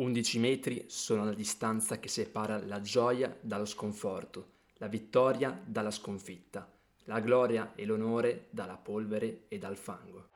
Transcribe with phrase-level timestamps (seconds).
[0.00, 6.66] 11 metri sono la distanza che separa la gioia dallo sconforto, la vittoria dalla sconfitta,
[7.04, 10.28] la gloria e l'onore dalla polvere e dal fango.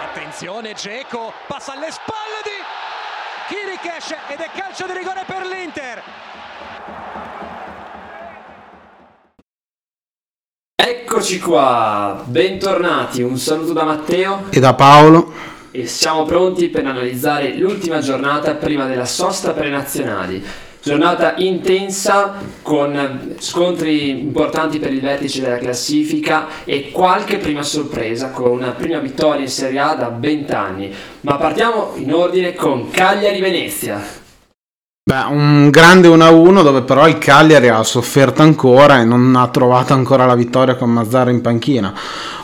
[0.00, 6.02] Attenzione, Geco passa alle spalle di Kirikesh ed è calcio di rigore per l'Inter.
[10.74, 15.25] Eccoci qua, bentornati, un saluto da Matteo e da Paolo
[15.76, 20.42] e siamo pronti per analizzare l'ultima giornata prima della sosta per le nazionali.
[20.82, 28.50] Giornata intensa con scontri importanti per il vertice della classifica e qualche prima sorpresa con
[28.52, 30.94] una prima vittoria in Serie A da 20 anni.
[31.22, 34.25] Ma partiamo in ordine con Cagliari-Venezia.
[35.08, 39.92] Beh, un grande 1-1 dove però il Cagliari ha sofferto ancora e non ha trovato
[39.92, 41.94] ancora la vittoria con Mazzara in panchina.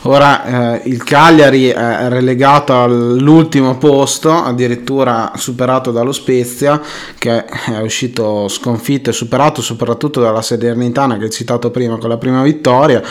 [0.03, 6.81] Ora eh, il Cagliari è relegato all'ultimo posto, addirittura superato dallo Spezia,
[7.17, 12.17] che è uscito sconfitto e superato soprattutto dalla Salernitana che hai citato prima con la
[12.17, 13.03] prima vittoria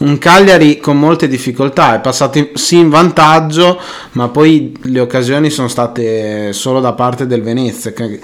[0.00, 3.78] un Cagliari con molte difficoltà, è passato sì in vantaggio,
[4.12, 7.92] ma poi le occasioni sono state solo da parte del Venezia.
[7.92, 8.18] Che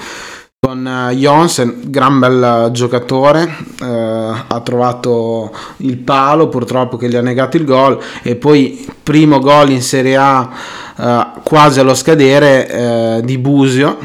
[0.67, 3.45] con uh, Jonsen, gran bel giocatore,
[3.83, 9.39] uh, ha trovato il palo purtroppo che gli ha negato il gol e poi primo
[9.39, 10.51] gol in Serie A
[10.97, 13.97] uh, quasi allo scadere di Busio,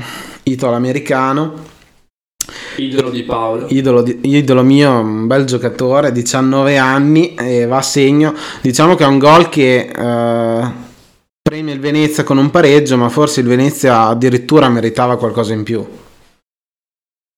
[0.44, 1.70] italo-americano.
[2.76, 3.66] Idolo di Paolo.
[3.70, 8.36] Idolo, di, idolo, mio, un bel giocatore, 19 anni e va a segno.
[8.62, 9.90] Diciamo che è un gol che
[11.42, 15.84] premia il Venezia con un pareggio, ma forse il Venezia addirittura meritava qualcosa in più.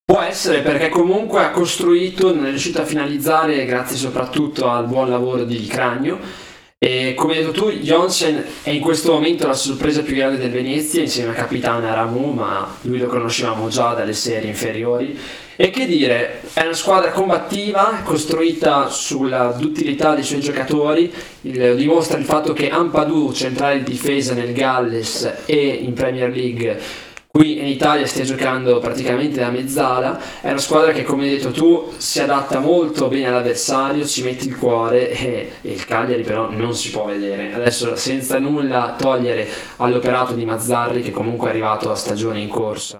[0.05, 5.09] Può essere perché comunque ha costruito, non è riuscito a finalizzare grazie soprattutto al buon
[5.09, 6.19] lavoro di Cragno
[6.77, 10.51] e come hai detto tu Jonsen è in questo momento la sorpresa più grande del
[10.51, 15.17] Venezia insieme a Capitana Ramu ma lui lo conoscevamo già dalle serie inferiori.
[15.55, 21.09] E che dire, è una squadra combattiva costruita sulla duttilità dei suoi giocatori,
[21.43, 26.77] il, dimostra il fatto che Ampadu, centrale di difesa nel Galles e in Premier League
[27.35, 31.49] qui in Italia stia giocando praticamente da mezzala, è una squadra che come hai detto
[31.49, 36.51] tu si adatta molto bene all'avversario, ci mette il cuore e, e, il Cagliari però
[36.51, 37.51] non si può vedere.
[37.51, 42.99] Adesso senza nulla togliere all'operato di Mazzarri che comunque è arrivato a stagione in corsa,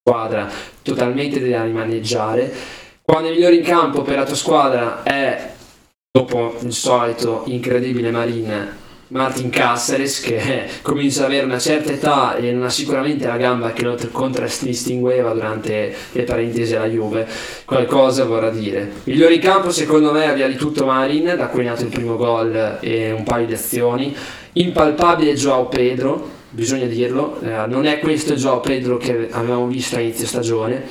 [0.00, 0.48] squadra
[0.80, 2.54] totalmente da rimaneggiare.
[3.02, 5.52] Quando è migliore in campo per la tua squadra è
[6.12, 8.78] dopo il solito incredibile Marin
[9.10, 13.72] Martin Caceres che comincia ad avere una certa età e non ha sicuramente la gamba
[13.72, 17.26] che lo contraddistingueva durante le parentesi alla Juve.
[17.64, 18.90] Qualcosa vorrà dire.
[19.04, 22.16] Migliore in campo secondo me aveva di tutto Marin da cui è nato il primo
[22.16, 24.14] gol e un paio di azioni.
[24.52, 30.00] Impalpabile Joao Pedro bisogna dirlo eh, non è questo Joao Pedro che avevamo visto a
[30.00, 30.82] inizio stagione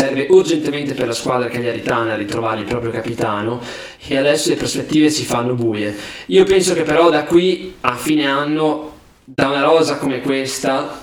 [0.00, 3.60] serve urgentemente per la squadra cagliaritana ritrovare il proprio capitano
[4.06, 5.94] e adesso le prospettive si fanno buie.
[6.26, 11.02] Io penso che però da qui a fine anno, da una rosa come questa,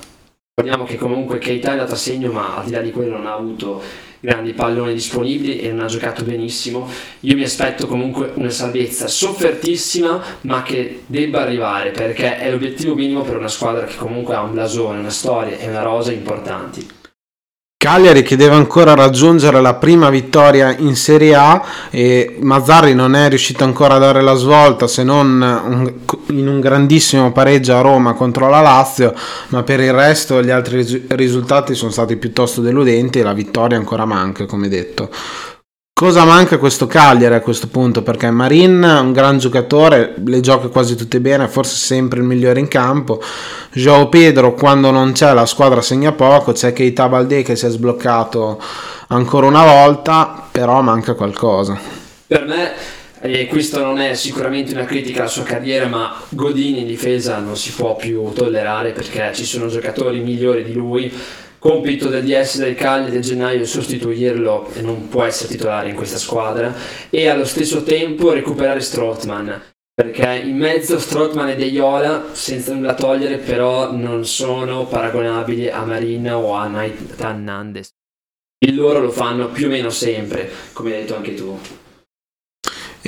[0.56, 3.28] ricordiamo che comunque Keita è andato a segno ma al di là di quello non
[3.28, 3.84] ha avuto
[4.20, 6.90] grandi palloni disponibili e non ha giocato benissimo.
[7.20, 13.22] Io mi aspetto comunque una salvezza soffertissima, ma che debba arrivare perché è l'obiettivo minimo
[13.22, 16.97] per una squadra che comunque ha un blasone, una storia e una rosa importanti.
[17.80, 23.30] Cagliari che deve ancora raggiungere la prima vittoria in Serie A e Mazzarri non è
[23.30, 25.94] riuscito ancora a dare la svolta se non
[26.30, 29.14] in un grandissimo pareggio a Roma contro la Lazio,
[29.50, 34.06] ma per il resto gli altri risultati sono stati piuttosto deludenti e la vittoria ancora
[34.06, 35.12] manca, come detto.
[35.98, 38.04] Cosa manca a questo Cagliari a questo punto?
[38.04, 42.60] Perché Marin è un gran giocatore, le gioca quasi tutte bene, forse sempre il migliore
[42.60, 43.20] in campo.
[43.72, 47.70] Joao Pedro quando non c'è la squadra segna poco, c'è Keita Balde che si è
[47.70, 48.62] sbloccato
[49.08, 51.80] ancora una volta, però manca qualcosa.
[52.28, 52.74] Per me
[53.20, 57.58] e questo non è sicuramente una critica alla sua carriera, ma Godini in difesa non
[57.58, 61.12] si può più tollerare perché ci sono giocatori migliori di lui
[61.68, 65.96] compito del DS del Cagliari del gennaio è sostituirlo e non può essere titolare in
[65.96, 66.74] questa squadra
[67.10, 72.94] e allo stesso tempo recuperare Strottman perché in mezzo Strottman e De Iola senza nulla
[72.94, 77.90] togliere però non sono paragonabili a Marina o a Nathan Nandes
[78.60, 81.60] il loro lo fanno più o meno sempre come hai detto anche tu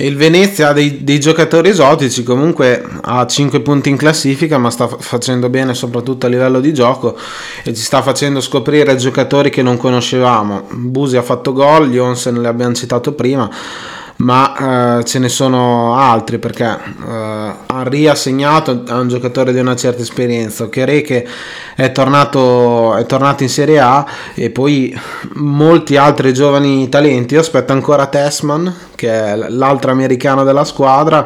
[0.06, 4.88] il Venezia ha dei, dei, giocatori esotici, comunque ha 5 punti in classifica, ma sta
[4.88, 7.18] facendo bene soprattutto a livello di gioco
[7.64, 10.68] e ci sta facendo scoprire giocatori che non conoscevamo.
[10.72, 13.50] Busi ha fatto gol, Jonsen l'abbiamo citato prima,
[14.20, 19.60] ma eh, ce ne sono altri perché eh, Henry ha segnato a un giocatore di
[19.60, 21.26] una certa esperienza, Ochere che
[21.76, 24.98] è tornato, è tornato in Serie A e poi
[25.36, 27.36] molti altri giovani talenti.
[27.36, 31.26] Io aspetto ancora Tessman, che è l'altro americano della squadra.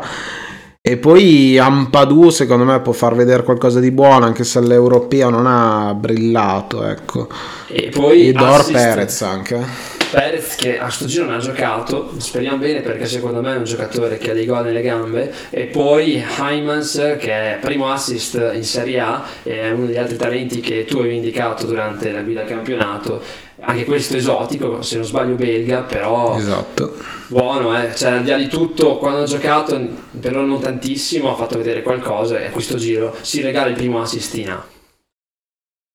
[0.86, 5.48] E poi Ampadu secondo me può far vedere qualcosa di buono anche se l'europeo non
[5.48, 7.30] ha brillato ecco.
[7.68, 10.02] E poi e Dor Perez anche.
[10.14, 13.64] Perez che a sto giro non ha giocato, speriamo bene perché secondo me è un
[13.64, 18.64] giocatore che ha dei gol nelle gambe e poi Hymans che è primo assist in
[18.64, 23.24] Serie A è uno degli altri talenti che tu avevi indicato durante la guida campionato
[23.62, 26.96] anche questo esotico, se non sbaglio belga, però esatto.
[27.28, 27.96] buono, eh?
[27.96, 29.80] cioè al di là di tutto, quando ha giocato,
[30.20, 34.00] però non tantissimo, ha fatto vedere qualcosa e a questo giro si regala il primo
[34.00, 34.73] assist in A.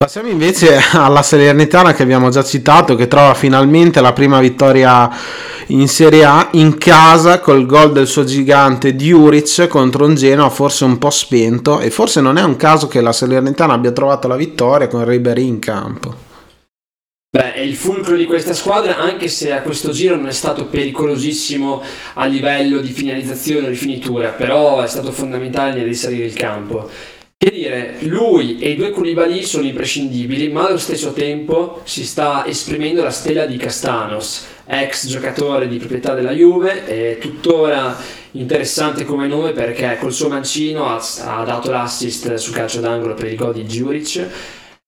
[0.00, 5.11] Passiamo invece alla Salernitana che abbiamo già citato, che trova finalmente la prima vittoria
[5.67, 10.85] in Serie A in casa col gol del suo gigante Diuric contro un Genoa forse
[10.85, 14.37] un po' spento e forse non è un caso che la Salernitana abbia trovato la
[14.37, 16.15] vittoria con Ribery in campo.
[17.31, 20.67] Beh, è il fulcro di questa squadra, anche se a questo giro non è stato
[20.67, 21.83] pericolosissimo
[22.15, 26.89] a livello di finalizzazione o rifinitura, però è stato fondamentale nel risalire il campo.
[27.40, 32.44] Che dire, lui e i due Koulibaly sono imprescindibili, ma allo stesso tempo si sta
[32.44, 37.96] esprimendo la stella di Castanos, ex giocatore di proprietà della Juve, e tuttora
[38.32, 43.29] interessante come nome perché col suo mancino ha, ha dato l'assist sul calcio d'angolo per
[43.29, 44.26] il gol di Juric.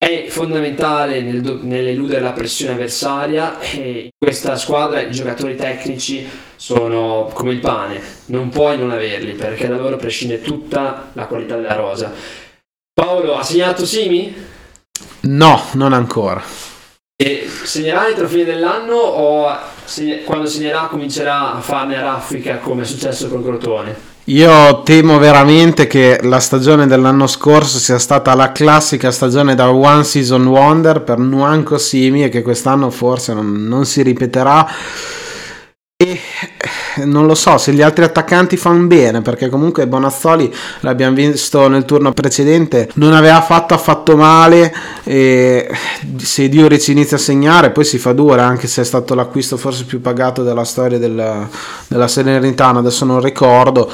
[0.03, 6.27] È fondamentale nel, nell'eludere la pressione avversaria e in questa squadra i giocatori tecnici
[6.57, 11.57] sono come il pane, non puoi non averli perché da loro prescinde tutta la qualità
[11.57, 12.15] della rosa.
[12.95, 14.35] Paolo, ha segnato Simi?
[15.21, 16.43] No, non ancora.
[17.15, 19.55] E segnerà entro fine dell'anno o
[20.25, 24.10] quando segnerà comincerà a farne raffica come è successo con Crotone?
[24.31, 30.05] Io temo veramente che la stagione dell'anno scorso sia stata la classica stagione da One
[30.05, 34.69] Season Wonder per Nuanco Simi e che quest'anno forse non, non si ripeterà.
[35.97, 36.21] E
[37.05, 41.85] non lo so se gli altri attaccanti fanno bene perché comunque Bonazzoli l'abbiamo visto nel
[41.85, 44.73] turno precedente non aveva fatto affatto male
[45.05, 45.71] e
[46.17, 49.85] se Diuric inizia a segnare poi si fa dura anche se è stato l'acquisto forse
[49.85, 51.49] più pagato della storia della,
[51.89, 53.91] della Serenitana adesso non ricordo.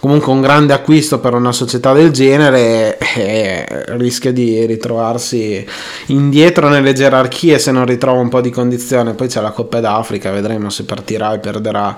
[0.00, 3.66] Comunque un grande acquisto per una società del genere e
[3.96, 5.66] rischia di ritrovarsi
[6.06, 9.14] indietro nelle gerarchie se non ritrova un po' di condizione.
[9.14, 11.96] Poi c'è la Coppa d'Africa vedremo se partirà e perderà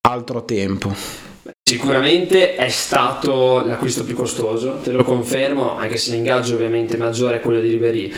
[0.00, 0.94] altro tempo.
[1.62, 7.40] Sicuramente è stato l'acquisto più costoso, te lo confermo, anche se l'ingaggio ovviamente maggiore è
[7.40, 8.12] quello di Ribery.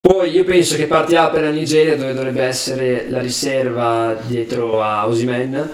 [0.00, 5.06] Poi io penso che partirà per la Nigeria dove dovrebbe essere la riserva dietro a
[5.08, 5.70] Osimen,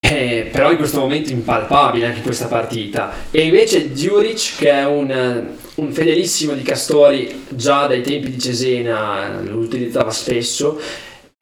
[0.00, 3.12] eh, però in questo momento impalpabile anche questa partita.
[3.30, 5.46] E invece Djuric che è un,
[5.76, 10.80] un fedelissimo di Castori già dai tempi di Cesena, lo utilizzava spesso,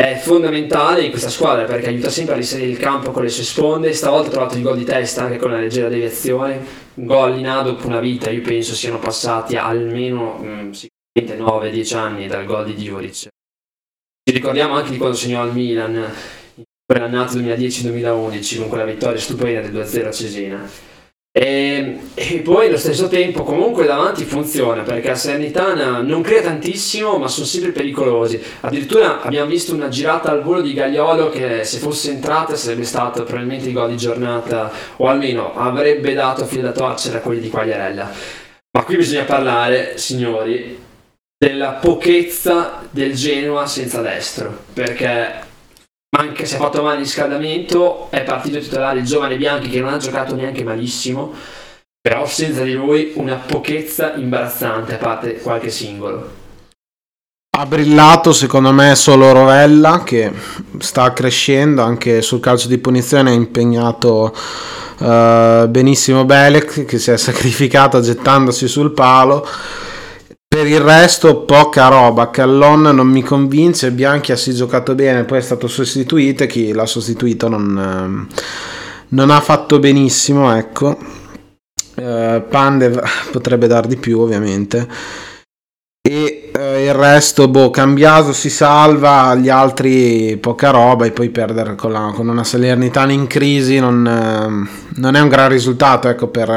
[0.00, 3.44] è fondamentale in questa squadra perché aiuta sempre a risalire il campo con le sue
[3.44, 3.92] sponde.
[3.92, 6.64] Stavolta ha trovato il gol di testa anche con una leggera deviazione.
[6.94, 11.96] Un gol in A dopo una vita, io penso siano passati almeno mh, sicuramente 9-10
[11.96, 13.14] anni dal gol di Djuric.
[13.14, 13.28] Ci
[14.32, 15.94] ricordiamo anche di quando segnò al Milan
[16.54, 20.70] in l'annata 2010-2011 con quella vittoria stupenda del 2-0 a Cesena.
[21.32, 27.18] E, e, poi allo stesso tempo comunque davanti funziona perché a Salernitana non crea tantissimo
[27.18, 28.42] ma sono sempre pericolosi.
[28.60, 33.22] Addirittura abbiamo visto una girata al volo di Gagliolo che se fosse entrata sarebbe stato
[33.22, 37.48] probabilmente il gol di giornata o almeno avrebbe dato filo da torcere a quelli di
[37.48, 38.10] Quagliarella.
[38.72, 40.78] Ma qui bisogna parlare signori
[41.38, 45.48] della pochezza del Genoa senza destro perché
[46.16, 49.92] anche se ha fatto male il riscaldamento, è partito titolare il giovane Bianchi che non
[49.92, 51.32] ha giocato neanche malissimo,
[52.00, 56.38] però senza di lui una pochezza imbarazzante a parte qualche singolo.
[57.56, 60.32] Ha brillato secondo me solo Rovella che
[60.78, 61.82] sta crescendo.
[61.82, 64.34] Anche sul calcio di punizione ha impegnato
[64.98, 69.46] uh, benissimo Belek che si è sacrificato gettandosi sul palo
[70.52, 75.38] per il resto poca roba, Callon non mi convince, Bianchi ha si giocato bene, poi
[75.38, 78.26] è stato sostituito e chi l'ha sostituito non, ehm,
[79.10, 80.98] non ha fatto benissimo, ecco.
[81.94, 84.88] Uh, Pandev potrebbe dar di più ovviamente.
[86.02, 91.76] E uh, il resto, boh, cambiato si salva, gli altri poca roba e poi perdere
[91.76, 96.26] con, la, con una Salernitana in crisi non, uh, non, è un gran risultato, ecco,
[96.26, 96.48] per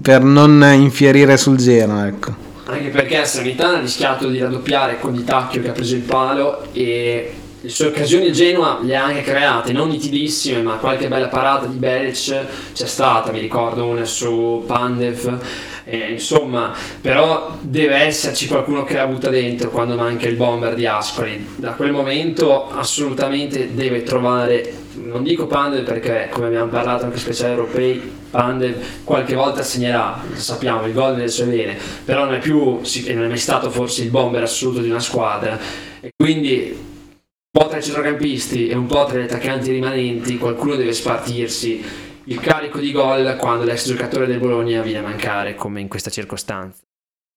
[0.00, 2.34] per non infierire sul Genoa, ecco.
[2.66, 6.64] Anche perché Sanitana ha rischiato di raddoppiare con Di Tacchio che ha preso il palo
[6.72, 11.28] e le sue occasioni il Genoa le ha anche create, non nitidissime, ma qualche bella
[11.28, 15.40] parata di Beric c'è stata, mi ricordo una su Pandev,
[15.84, 20.84] eh, insomma, però deve esserci qualcuno che la butta dentro quando manca il bomber di
[20.84, 21.54] Ascoli.
[21.56, 27.52] Da quel momento assolutamente deve trovare, non dico Pandev perché come abbiamo parlato anche speciali
[27.52, 32.58] europei, Pandev qualche volta segnerà, sappiamo, il gol nelle sue vene, però non è più,
[32.58, 35.58] non è mai stato forse il bomber assoluto di una squadra.
[36.00, 40.74] E quindi un po' tra i centrocampisti e un po' tra gli attaccanti rimanenti, qualcuno
[40.74, 41.84] deve spartirsi
[42.24, 46.10] il carico di gol quando l'ex giocatore del Bologna viene a mancare, come in questa
[46.10, 46.80] circostanza.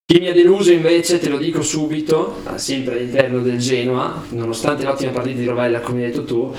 [0.10, 5.12] Chi mi ha deluso invece, te lo dico subito, sempre all'interno del Genoa, nonostante l'ottima
[5.12, 6.56] partita di Rovella, come hai detto tu,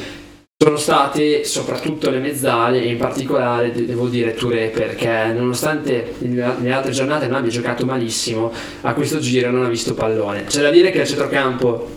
[0.61, 6.91] sono state soprattutto le mezzali e in particolare devo dire Touré perché nonostante nelle altre
[6.91, 10.45] giornate non abbia giocato malissimo, a questo giro non ha visto pallone.
[10.45, 11.97] C'è da dire che il centrocampo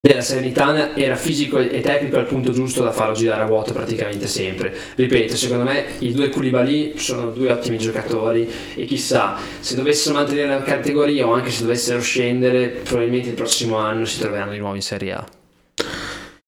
[0.00, 4.26] della Serenitana era fisico e tecnico al punto giusto da farlo girare a vuoto praticamente
[4.26, 4.74] sempre.
[4.96, 10.48] Ripeto, secondo me i due Koulibaly sono due ottimi giocatori e chissà, se dovessero mantenere
[10.48, 14.74] la categoria o anche se dovessero scendere, probabilmente il prossimo anno si troveranno di nuovo
[14.74, 15.39] in Serie A.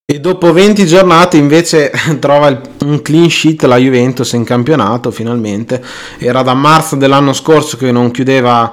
[0.04, 5.80] E dopo 20 giornate invece trova un clean sheet la Juventus in campionato finalmente.
[6.18, 8.72] Era da marzo dell'anno scorso che non chiudeva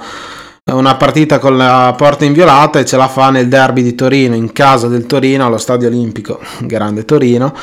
[0.63, 4.51] una partita con la porta inviolata e ce la fa nel derby di Torino, in
[4.51, 7.53] casa del Torino, allo Stadio Olimpico, grande Torino.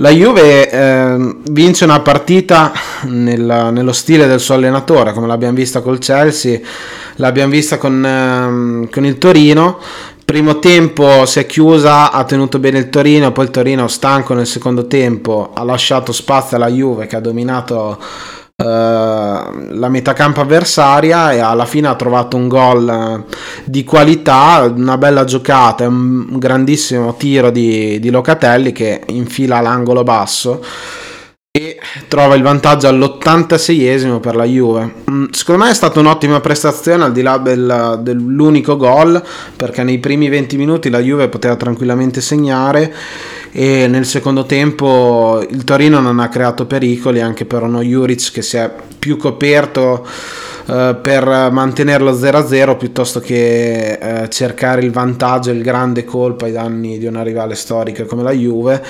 [0.00, 5.82] La Juve eh, vince una partita nel, nello stile del suo allenatore, come l'abbiamo vista
[5.82, 6.58] col Chelsea,
[7.16, 9.78] l'abbiamo vista con, eh, con il Torino.
[10.28, 14.46] Primo tempo si è chiusa, ha tenuto bene il Torino, poi il Torino stanco nel
[14.46, 17.98] secondo tempo ha lasciato spazio alla Juve che ha dominato
[18.54, 24.98] eh, la metacampo avversaria e alla fine ha trovato un gol eh, di qualità, una
[24.98, 30.62] bella giocata, un grandissimo tiro di, di Locatelli che infila l'angolo basso
[31.58, 34.92] e trova il vantaggio all'86esimo per la Juve.
[35.10, 39.20] Mm, secondo me è stata un'ottima prestazione al di là del, dell'unico gol
[39.56, 42.94] perché nei primi 20 minuti la Juve poteva tranquillamente segnare
[43.50, 48.42] e nel secondo tempo il Torino non ha creato pericoli anche per uno Juric che
[48.42, 50.06] si è più coperto
[50.66, 56.98] eh, per mantenerlo 0-0 piuttosto che eh, cercare il vantaggio il grande colpo ai danni
[56.98, 58.84] di una rivale storica come la Juve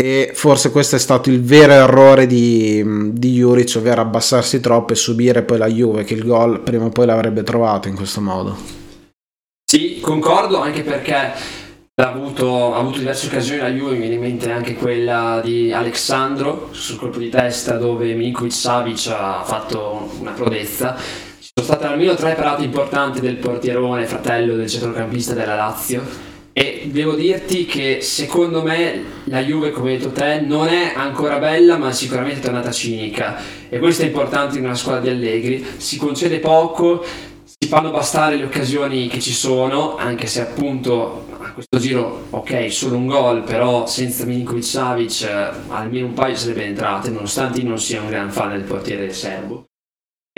[0.00, 4.96] e forse questo è stato il vero errore di, di Juric, ovvero abbassarsi troppo e
[4.96, 8.56] subire poi la Juve, che il gol prima o poi l'avrebbe trovato in questo modo.
[9.68, 11.32] Sì, concordo anche perché ha
[11.96, 16.68] avuto, ha avuto diverse occasioni la Juve, mi viene in mente anche quella di Alessandro
[16.70, 20.94] sul colpo di testa dove Milinkovic Savic ha fatto una prodezza.
[21.40, 26.88] Ci sono state almeno tre parate importanti del portierone, fratello del centrocampista della Lazio e
[26.90, 31.76] devo dirti che secondo me la Juve, come hai detto te, non è ancora bella,
[31.76, 33.40] ma sicuramente è tornata cinica.
[33.68, 35.64] E questo è importante in una squadra di Allegri.
[35.76, 37.04] Si concede poco,
[37.44, 42.72] si fanno bastare le occasioni che ci sono, anche se appunto a questo giro, ok,
[42.72, 47.68] solo un gol, però senza Milinkovic Savic eh, almeno un paio sarebbe entrate, nonostante io
[47.68, 49.67] non sia un gran fan del portiere serbo.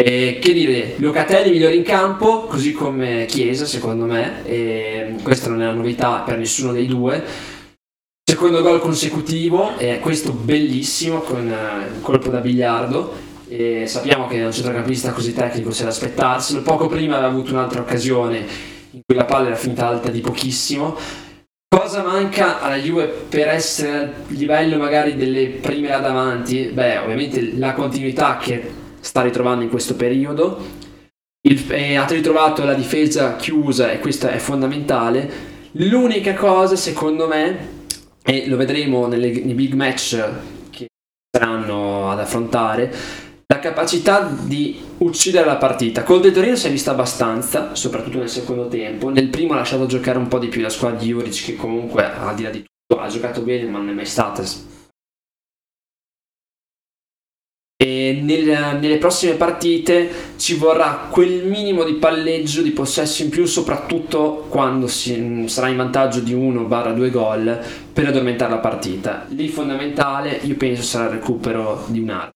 [0.02, 5.60] E che dire, Locatelli migliore in campo, così come Chiesa secondo me, e questa non
[5.60, 7.22] è una novità per nessuno dei due.
[8.24, 13.12] Secondo gol consecutivo, e questo bellissimo con un colpo da biliardo.
[13.46, 16.62] E sappiamo che un centrocampista così tecnico c'è da aspettarselo.
[16.62, 18.46] Poco prima aveva avuto un'altra occasione
[18.92, 20.96] in cui la palla era finta alta di pochissimo.
[21.68, 26.70] Cosa manca alla Juve per essere al livello magari delle prime là davanti?
[26.72, 30.88] Beh, ovviamente la continuità che sta ritrovando in questo periodo.
[31.42, 35.48] Il, eh, ha ritrovato la difesa chiusa e questo è fondamentale.
[35.72, 37.78] L'unica cosa, secondo me,
[38.22, 40.22] e lo vedremo nelle, nei big match
[40.70, 40.88] che
[41.30, 42.92] saranno ad affrontare,
[43.46, 46.02] la capacità di uccidere la partita.
[46.02, 49.08] Col De Torino si è vista abbastanza, soprattutto nel secondo tempo.
[49.08, 52.04] Nel primo ha lasciato giocare un po' di più la squadra di Juric, che comunque,
[52.04, 54.44] al di là di tutto, ha giocato bene, ma non è mai stata
[57.82, 63.46] e nel, nelle prossime partite ci vorrà quel minimo di palleggio di possesso in più
[63.46, 67.58] soprattutto quando si, sarà in vantaggio di 1-2 gol
[67.90, 69.24] per addormentare la partita.
[69.28, 72.30] Lì fondamentale io penso sarà il recupero di un'arma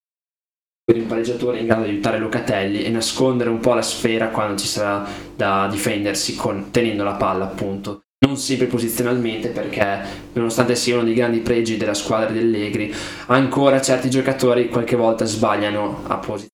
[0.83, 4.57] per un palleggiatore in grado di aiutare Locatelli e nascondere un po' la sfera quando
[4.57, 10.03] ci sarà da difendersi con, tenendo la palla appunto non sempre posizionalmente perché
[10.33, 12.95] nonostante sia uno dei grandi pregi della squadra di Allegri
[13.27, 16.49] ancora certi giocatori qualche volta sbagliano a posizione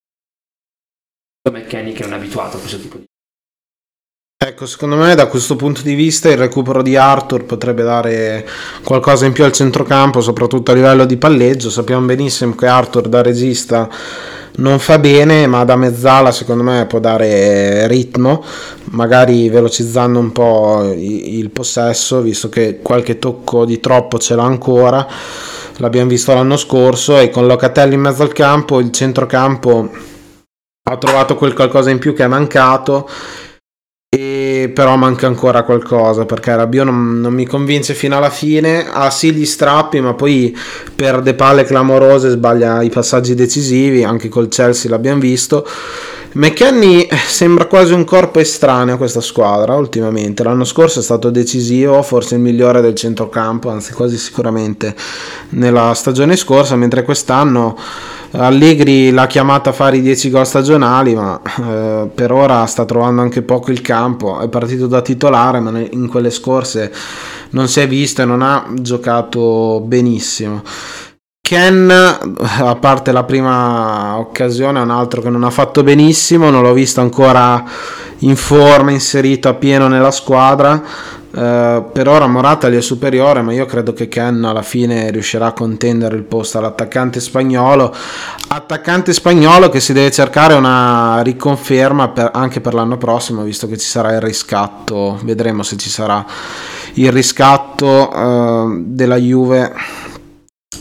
[1.50, 3.04] McKenny che non è abituato a questo tipo di
[4.42, 8.48] Ecco, secondo me da questo punto di vista il recupero di Arthur potrebbe dare
[8.82, 11.68] qualcosa in più al centrocampo, soprattutto a livello di palleggio.
[11.68, 13.86] Sappiamo benissimo che Arthur da regista
[14.60, 18.42] non fa bene, ma da mezzala secondo me può dare ritmo,
[18.92, 25.06] magari velocizzando un po' il possesso, visto che qualche tocco di troppo ce l'ha ancora.
[25.76, 29.90] L'abbiamo visto l'anno scorso e con Locatelli in mezzo al campo, il centrocampo
[30.82, 33.08] ha trovato quel qualcosa in più che è mancato
[34.68, 38.86] però manca ancora qualcosa perché Rabiot non, non, mi convince fino alla fine.
[38.90, 40.56] Ha sì gli strappi ma poi
[40.94, 45.66] perde palle clamorose sbaglia i passaggi decisivi anche col Chelsea l'abbiamo visto
[46.32, 52.02] McKenny sembra quasi un corpo estraneo a questa squadra ultimamente l'anno scorso è stato decisivo
[52.02, 54.94] forse il migliore del centrocampo anzi quasi sicuramente
[55.50, 57.76] nella stagione scorsa mentre quest'anno
[58.32, 63.22] Allegri l'ha chiamata a fare i 10 gol stagionali, ma eh, per ora sta trovando
[63.22, 64.38] anche poco il campo.
[64.38, 66.92] È partito da titolare, ma in quelle scorse
[67.50, 70.62] non si è visto e non ha giocato benissimo.
[71.50, 76.62] Ken, a parte la prima occasione, è un altro che non ha fatto benissimo, non
[76.62, 77.64] l'ho visto ancora
[78.18, 80.80] in forma, inserito a pieno nella squadra.
[81.32, 85.46] Uh, per ora Morata gli è superiore, ma io credo che Ken alla fine riuscirà
[85.46, 87.92] a contendere il posto all'attaccante spagnolo.
[88.46, 93.76] Attaccante spagnolo che si deve cercare una riconferma per, anche per l'anno prossimo, visto che
[93.76, 95.18] ci sarà il riscatto.
[95.24, 96.24] Vedremo se ci sarà
[96.92, 99.72] il riscatto uh, della Juve.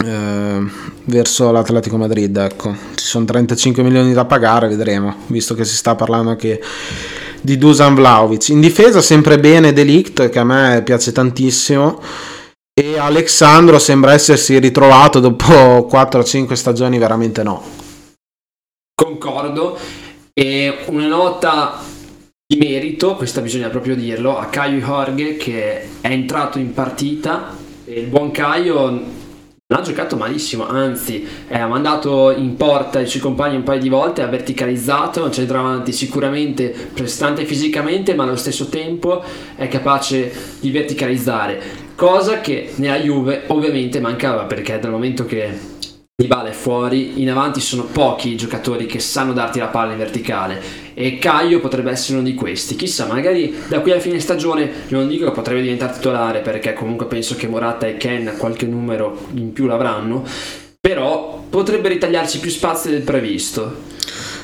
[0.01, 0.69] Uh,
[1.03, 5.95] verso l'Atletico Madrid ecco ci sono 35 milioni da pagare vedremo visto che si sta
[5.95, 6.61] parlando anche
[7.41, 8.49] di Dusan Vlaovic.
[8.49, 12.01] In difesa sempre bene Delict, che a me piace tantissimo,
[12.73, 17.63] e Alexandro sembra essersi ritrovato dopo 4-5 stagioni, veramente no.
[18.93, 19.77] Concordo,
[20.33, 21.81] e una nota
[22.45, 27.99] di merito, questa bisogna proprio dirlo, a Caio Jorge che è entrato in partita e
[28.01, 29.17] il buon Caio
[29.71, 33.87] non ha giocato malissimo, anzi ha mandato in porta i suoi compagni un paio di
[33.87, 39.23] volte, ha verticalizzato, un centravanti sicuramente prestante fisicamente, ma allo stesso tempo
[39.55, 41.61] è capace di verticalizzare,
[41.93, 45.77] cosa che nella Juve ovviamente mancava perché dal momento che
[46.19, 49.97] Dybala è fuori, in avanti sono pochi i giocatori che sanno darti la palla in
[49.99, 50.61] verticale
[50.93, 52.75] e Caio potrebbe essere uno di questi.
[52.75, 57.05] Chissà, magari da qui a fine stagione non dico che potrebbe diventare titolare perché comunque
[57.05, 60.25] penso che Morata e Ken qualche numero in più l'avranno,
[60.81, 63.73] però potrebbe ritagliarci più spazio del previsto.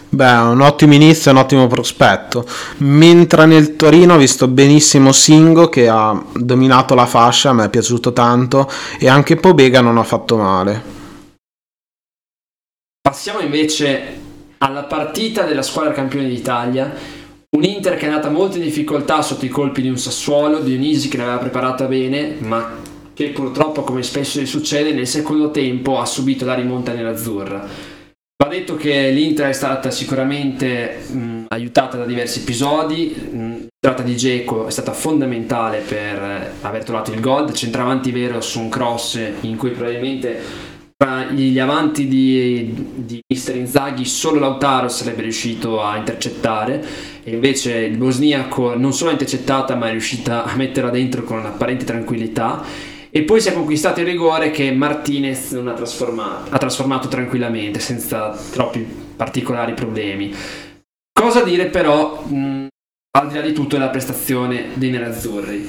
[0.08, 2.46] Beh, un ottimo inizio, un ottimo prospetto.
[2.78, 8.14] Mentre nel Torino ho visto benissimo Singo che ha dominato la fascia, mi è piaciuto
[8.14, 10.95] tanto e anche Pobega non ha fatto male.
[13.16, 14.20] Passiamo invece
[14.58, 16.94] alla partita della squadra campione d'Italia.
[17.52, 21.08] Un Inter che è andata molto in difficoltà sotto i colpi di un Sassuolo, Dionisi
[21.08, 22.74] che l'aveva preparata bene, ma
[23.14, 27.66] che purtroppo, come spesso succede, nel secondo tempo ha subito la rimonta nell'azzurra.
[28.38, 33.16] Va detto che l'Inter è stata sicuramente mh, aiutata da diversi episodi.
[33.16, 38.68] L'entrata di Geco è stata fondamentale per aver trovato il gol, centravanti vero su un
[38.68, 40.65] cross in cui probabilmente
[40.98, 46.84] tra gli avanti di, di Mister Inzaghi solo Lautaro sarebbe riuscito a intercettare.
[47.24, 51.46] E invece il bosniaco non solo ha intercettata ma è riuscita a metterla dentro con
[51.46, 52.64] apparente tranquillità.
[53.10, 57.80] E poi si è conquistato il rigore che Martinez non ha trasformato, ha trasformato tranquillamente
[57.80, 60.34] senza troppi particolari problemi.
[61.18, 62.68] Cosa dire però mh,
[63.18, 65.68] al di là di tutto della prestazione dei nerazzurri?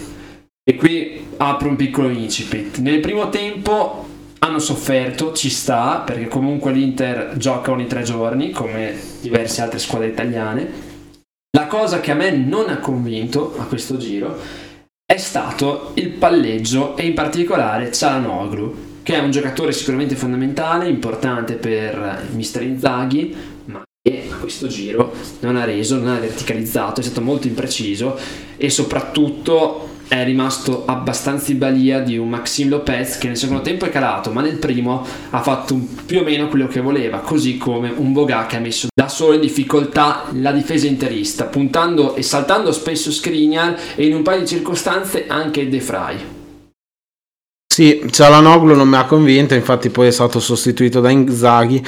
[0.68, 2.78] E qui apro un piccolo incipit.
[2.78, 4.08] Nel primo tempo
[4.46, 10.08] hanno sofferto, ci sta, perché comunque l'Inter gioca ogni tre giorni, come diverse altre squadre
[10.08, 10.94] italiane.
[11.56, 14.38] La cosa che a me non ha convinto a questo giro
[15.04, 21.54] è stato il palleggio e in particolare Cialanoglu, che è un giocatore sicuramente fondamentale, importante
[21.54, 23.34] per mister Inzaghi,
[23.66, 28.18] ma che a questo giro non ha reso, non ha verticalizzato, è stato molto impreciso
[28.56, 33.84] e soprattutto è rimasto abbastanza in balia di un Maxime Lopez che nel secondo tempo
[33.84, 37.92] è calato, ma nel primo ha fatto più o meno quello che voleva, così come
[37.94, 42.72] un Boga che ha messo da solo in difficoltà la difesa interista, puntando e saltando
[42.72, 46.35] spesso Skriniar e in un paio di circostanze anche De Frey.
[47.76, 51.84] Sì, Cialanoglu non mi ha convinto, infatti poi è stato sostituito da Inzaghi.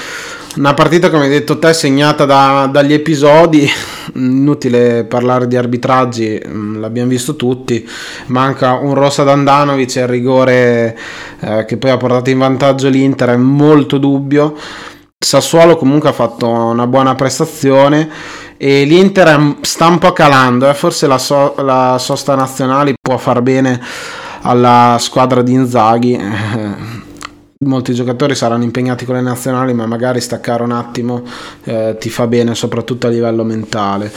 [0.56, 3.66] Una partita, come hai detto te, segnata da, dagli episodi,
[4.12, 7.88] inutile parlare di arbitraggi, mm, l'abbiamo visto tutti,
[8.26, 10.98] manca un rosso ad Andanovic e il rigore
[11.40, 14.56] eh, che poi ha portato in vantaggio l'Inter è molto dubbio
[15.20, 18.08] Sassuolo comunque ha fatto una buona prestazione
[18.56, 20.74] e l'Inter sta un po' calando, eh.
[20.74, 23.80] forse la, so- la, sosta nazionale può far bene
[24.42, 26.18] alla squadra di Inzaghi.
[27.60, 31.24] molti giocatori saranno impegnati con le nazionali, ma magari staccare un attimo
[31.64, 34.12] eh, ti fa bene, soprattutto a livello mentale.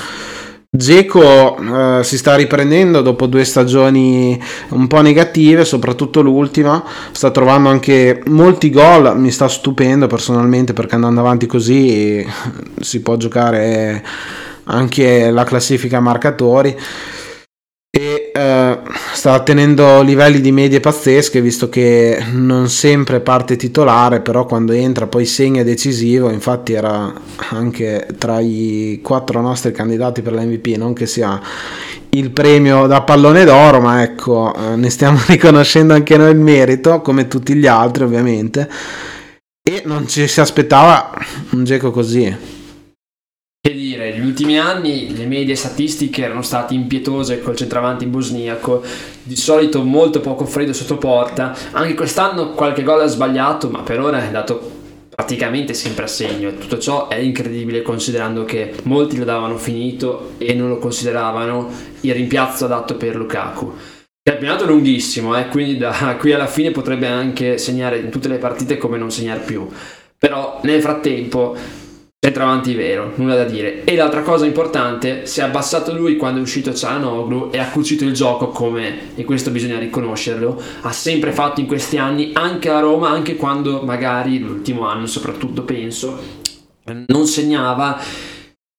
[0.74, 6.82] Geco eh, si sta riprendendo dopo due stagioni un po' negative, soprattutto l'ultima,
[7.12, 12.26] sta trovando anche molti gol, mi sta stupendo personalmente perché andando avanti così
[12.80, 14.02] si può giocare
[14.64, 16.78] anche la classifica marcatori
[17.94, 18.80] e eh,
[19.14, 25.08] sta tenendo livelli di medie pazzesche visto che non sempre parte titolare però quando entra
[25.08, 27.14] poi segna decisivo infatti era
[27.50, 31.38] anche tra i quattro nostri candidati per la MVP non che sia
[32.12, 37.02] il premio da pallone d'oro ma ecco eh, ne stiamo riconoscendo anche noi il merito
[37.02, 38.70] come tutti gli altri ovviamente.
[39.64, 41.12] E non ci si aspettava
[41.52, 42.51] un geco così
[44.32, 48.82] ultimi anni le medie statistiche erano state impietose col centravanti bosniaco,
[49.24, 54.00] di solito molto poco freddo sotto porta, anche quest'anno qualche gol ha sbagliato, ma per
[54.00, 54.80] ora è andato
[55.14, 60.54] praticamente sempre a segno tutto ciò è incredibile considerando che molti lo davano finito e
[60.54, 61.70] non lo consideravano
[62.02, 63.66] il rimpiazzo adatto per Lukaku.
[64.24, 68.30] Il campionato è lunghissimo, eh, quindi da qui alla fine potrebbe anche segnare in tutte
[68.30, 69.68] le partite come non segnare più.
[70.18, 71.56] Però nel frattempo
[72.24, 73.84] Centravanti vero, nulla da dire.
[73.84, 78.06] E l'altra cosa importante, si è abbassato lui quando è uscito Cianoglu e ha cucito
[78.06, 82.80] il gioco come, e questo bisogna riconoscerlo, ha sempre fatto in questi anni, anche a
[82.80, 86.20] Roma, anche quando magari l'ultimo anno soprattutto penso,
[87.08, 88.00] non segnava,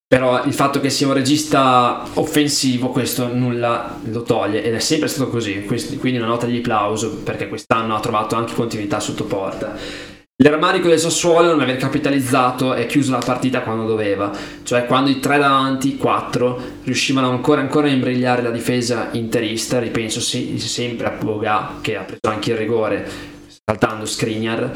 [0.07, 5.09] però il fatto che sia un regista offensivo questo nulla lo toglie ed è sempre
[5.09, 5.64] stato così,
[5.98, 10.12] quindi una nota di applauso perché quest'anno ha trovato anche continuità sotto porta.
[10.42, 14.33] L'ermarico del Sassuolo non aver capitalizzato e chiuso la partita quando doveva,
[14.64, 20.20] cioè quando i tre davanti, quattro, riuscivano ancora, ancora a imbrigliare la difesa interista, ripenso
[20.20, 23.09] sì, sempre a Boga che ha preso anche il rigore
[23.64, 24.72] saltando Skriniar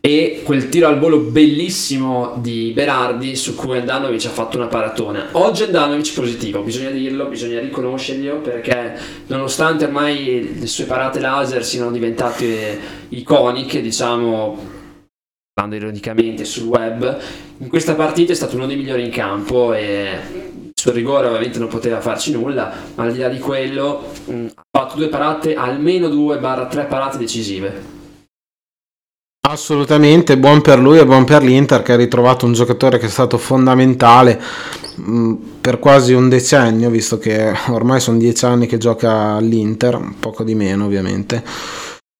[0.00, 5.28] e quel tiro al volo bellissimo di Berardi su cui Andanovic ha fatto una paratona.
[5.32, 11.90] Oggi Andanovic positivo, bisogna dirlo, bisogna riconoscerglielo perché nonostante ormai le sue parate laser siano
[11.90, 12.80] diventate
[13.10, 14.78] iconiche, diciamo
[15.60, 17.18] parlando ironicamente sul web,
[17.58, 20.18] in questa partita è stato uno dei migliori in campo e
[20.74, 24.62] sul rigore ovviamente non poteva farci nulla, ma al di là di quello mh, ha
[24.70, 27.98] fatto due parate, almeno due barra tre parate decisive.
[29.46, 33.10] Assolutamente, buon per lui e buon per l'Inter che ha ritrovato un giocatore che è
[33.10, 34.40] stato fondamentale
[34.94, 40.42] mh, per quasi un decennio, visto che ormai sono dieci anni che gioca all'Inter, poco
[40.44, 41.42] di meno ovviamente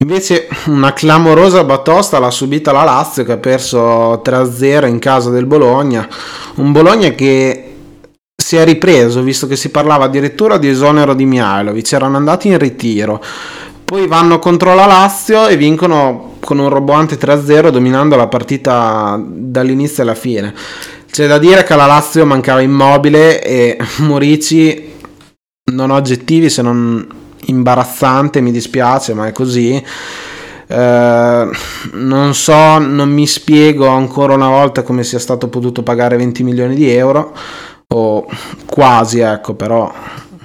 [0.03, 5.45] Invece una clamorosa batosta l'ha subita la Lazio che ha perso 3-0 in casa del
[5.45, 6.09] Bologna.
[6.55, 7.75] Un Bologna che
[8.35, 12.57] si è ripreso visto che si parlava addirittura di esonero di Mihailovic, erano andati in
[12.57, 13.23] ritiro.
[13.85, 20.03] Poi vanno contro la Lazio e vincono con un roboante 3-0 dominando la partita dall'inizio
[20.03, 20.55] alla fine.
[21.11, 24.95] C'è da dire che alla Lazio mancava immobile e Morici
[25.73, 29.83] non ho aggettivi se non imbarazzante, mi dispiace, ma è così.
[30.67, 31.49] Eh,
[31.93, 36.75] non so, non mi spiego ancora una volta come sia stato potuto pagare 20 milioni
[36.75, 37.35] di euro,
[37.89, 38.27] o
[38.67, 39.93] quasi, ecco, però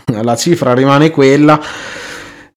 [0.06, 1.62] la cifra rimane quella.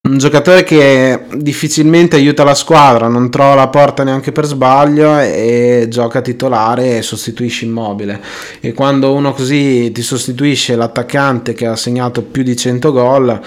[0.01, 5.87] Un giocatore che difficilmente aiuta la squadra, non trova la porta neanche per sbaglio e
[5.89, 8.19] gioca titolare e sostituisce immobile.
[8.61, 13.41] E quando uno così ti sostituisce l'attaccante che ha segnato più di 100 gol,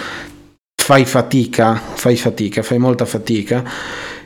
[0.83, 3.63] fai fatica, fai fatica, fai molta fatica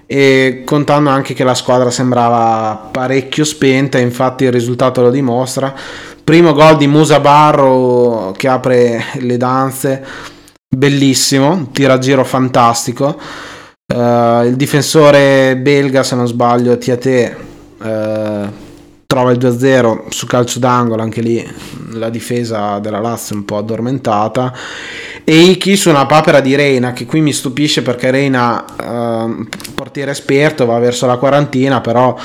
[0.07, 5.75] e contando anche che la squadra sembrava parecchio spenta, infatti il risultato lo dimostra.
[6.25, 10.03] Primo gol di Musa Barro che apre le danze,
[10.67, 13.21] bellissimo, tiragiro fantastico.
[13.95, 17.37] Uh, il difensore belga, se non sbaglio, Tiate,
[17.79, 18.65] uh,
[19.07, 21.47] trova il 2-0 su calcio d'angolo, anche lì
[21.93, 24.53] la difesa della Lazio è un po' addormentata
[25.25, 30.13] e Iki su una papera di Reina, che qui mi stupisce perché Reina, eh, portiere
[30.13, 32.17] esperto, va verso la quarantina, però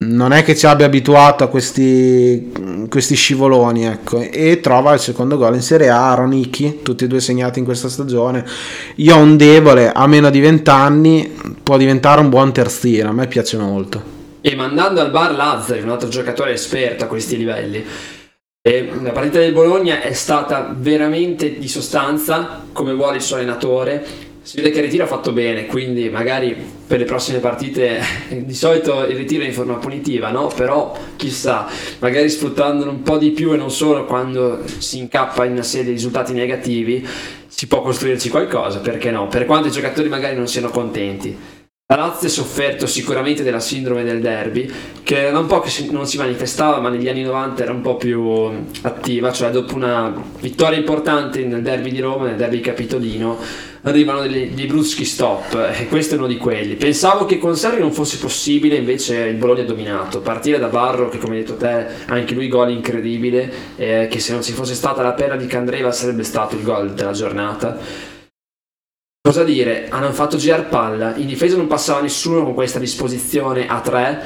[0.00, 5.36] non è che ci abbia abituato a questi, questi scivoloni, ecco, e trova il secondo
[5.36, 8.44] gol in Serie A, Aaron Iki, tutti e due segnati in questa stagione.
[8.96, 13.12] Io ho un debole, a meno di 20 anni, può diventare un buon terzino, a
[13.12, 14.17] me piace molto.
[14.40, 17.84] E mandando al bar Lazzari, un altro giocatore esperto a questi livelli,
[18.68, 24.04] e la partita del Bologna è stata veramente di sostanza, come vuole il suo allenatore.
[24.42, 26.54] Si vede che il ritiro ha fatto bene, quindi magari
[26.86, 30.48] per le prossime partite di solito il ritiro è in forma punitiva, no?
[30.54, 31.66] Però chissà,
[32.00, 35.86] magari sfruttandolo un po' di più e non solo quando si incappa in una serie
[35.86, 37.06] di risultati negativi,
[37.46, 39.28] si può costruirci qualcosa, perché no?
[39.28, 41.57] Per quanto i giocatori magari non siano contenti.
[41.90, 44.70] La Lazio ha sofferto sicuramente della sindrome del derby,
[45.02, 47.96] che era un po' che non si manifestava, ma negli anni 90 era un po'
[47.96, 48.50] più
[48.82, 53.38] attiva, cioè dopo una vittoria importante nel derby di Roma, nel derby capitolino,
[53.84, 56.74] arrivano dei, bruschi stop e questo è uno di quelli.
[56.74, 60.20] Pensavo che con Sarri non fosse possibile, invece il Bologna ha dominato.
[60.20, 64.32] Partire da Barro, che come hai detto te, anche lui gol incredibile, eh, che se
[64.32, 68.06] non ci fosse stata la perla di Candreva sarebbe stato il gol della giornata
[69.28, 69.88] Cosa dire?
[69.90, 74.22] Hanno fatto girare palla, in difesa non passava nessuno con questa disposizione a 3.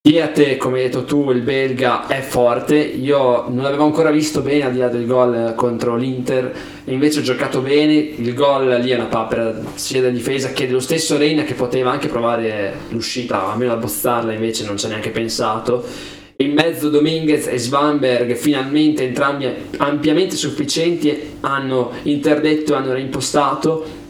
[0.00, 2.76] Diate, come hai detto tu, il belga è forte.
[2.76, 6.50] Io non l'avevo ancora visto bene al di là del gol contro l'Inter,
[6.82, 7.92] e invece ho giocato bene.
[7.92, 11.90] Il gol lì è una papera sia da difesa che dello stesso Reina che poteva
[11.90, 15.84] anche provare l'uscita, almeno a bozzarla, invece non ci ha neanche pensato
[16.36, 24.00] in mezzo Dominguez e Svanberg finalmente entrambi ampiamente sufficienti hanno interdetto hanno reimpostato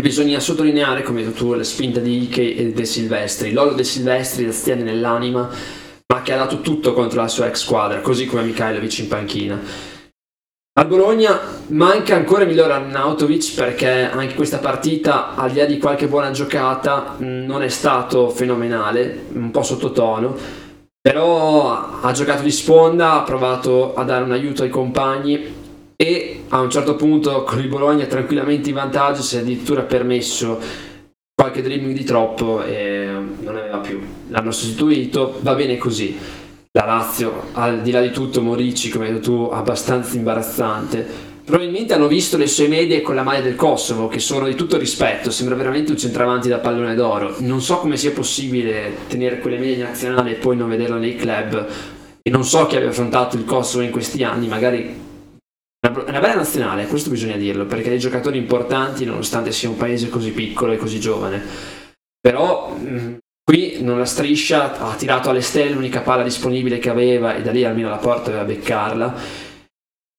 [0.00, 3.52] bisogna sottolineare, come hai detto tu, la spinta di Ike e De Silvestri.
[3.52, 5.48] Lolo De Silvestri la stiene nell'anima,
[6.06, 9.60] ma che ha dato tutto contro la sua ex squadra, così come Mikhailovic in panchina.
[10.74, 16.08] Al Bologna manca ancora miglior Arnautovic perché anche questa partita, al di là di qualche
[16.08, 20.34] buona giocata, non è stato fenomenale, un po' sottotono,
[20.98, 25.60] però ha giocato di sponda, ha provato a dare un aiuto ai compagni
[26.02, 30.58] e a un certo punto con il Bologna tranquillamente in vantaggio si è addirittura permesso
[31.32, 33.06] qualche dribbling di troppo e
[33.40, 34.00] non aveva più.
[34.30, 36.18] L'hanno sostituito va bene così.
[36.72, 41.06] La Lazio al di là di tutto Morici come hai detto tu abbastanza imbarazzante.
[41.44, 44.78] Probabilmente hanno visto le sue medie con la maglia del Kosovo che sono di tutto
[44.78, 47.36] rispetto sembra veramente un centravanti da pallone d'oro.
[47.38, 51.64] Non so come sia possibile tenere quelle medie nazionali e poi non vederlo nei club.
[52.20, 55.10] E non so chi abbia affrontato il Kosovo in questi anni magari
[55.88, 60.30] una bella nazionale, questo bisogna dirlo, perché dei giocatori importanti nonostante sia un paese così
[60.30, 61.42] piccolo e così giovane.
[62.20, 67.34] Però mh, qui non la striscia, ha tirato alle stelle l'unica palla disponibile che aveva
[67.34, 69.14] e da lì almeno la porta aveva beccarla.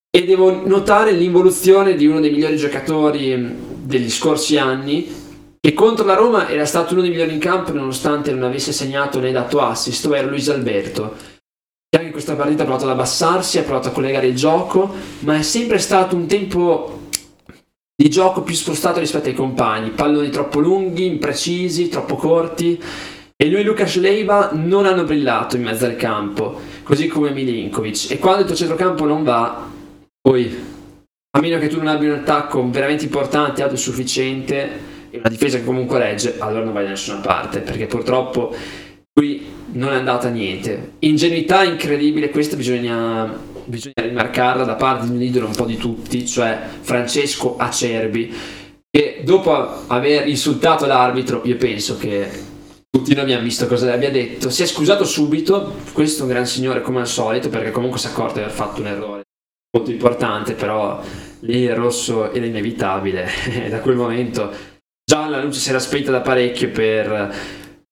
[0.09, 5.21] E devo notare l'involuzione di uno dei migliori giocatori degli scorsi anni,
[5.61, 9.21] che contro la Roma era stato uno dei migliori in campo nonostante non avesse segnato
[9.21, 11.31] né dato assist, ovvero Luis Alberto
[12.13, 15.79] questa partita ha provato ad abbassarsi, ha provato a collegare il gioco, ma è sempre
[15.79, 17.01] stato un tempo
[17.95, 22.81] di gioco più spostato rispetto ai compagni, palloni troppo lunghi, imprecisi, troppo corti.
[23.35, 28.11] E lui e Lucas Leiva non hanno brillato in mezzo al campo, così come Milinkovic.
[28.11, 29.69] E quando il tuo centrocampo non va,
[30.21, 30.55] poi,
[31.31, 35.65] a meno che tu non abbia un attacco veramente importante, autosufficiente e una difesa che
[35.65, 38.55] comunque regge, allora non vai da nessuna parte, perché purtroppo
[39.11, 39.42] qui
[39.73, 40.93] non è andata niente.
[40.99, 43.31] Ingenuità incredibile, questa bisogna,
[43.65, 48.33] bisogna rimarcarla da parte di un leader un po' di tutti, cioè Francesco Acerbi,
[48.89, 49.51] che dopo
[49.87, 52.29] aver insultato l'arbitro, io penso che
[52.89, 56.31] tutti noi abbiamo visto cosa le abbia detto, si è scusato subito, questo è un
[56.31, 59.21] gran signore come al solito, perché comunque si è accorto di aver fatto un errore
[59.75, 61.01] molto importante, però
[61.39, 63.27] lì il rosso era inevitabile,
[63.65, 64.51] e da quel momento
[65.03, 67.35] già la luce si era spenta da parecchio per,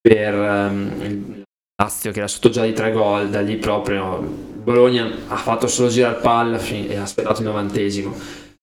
[0.00, 1.41] per um,
[1.82, 5.88] Lazio che era sotto già di tre gol, da lì proprio Bologna ha fatto solo
[5.88, 8.14] girare palla e ha aspettato il novantesimo.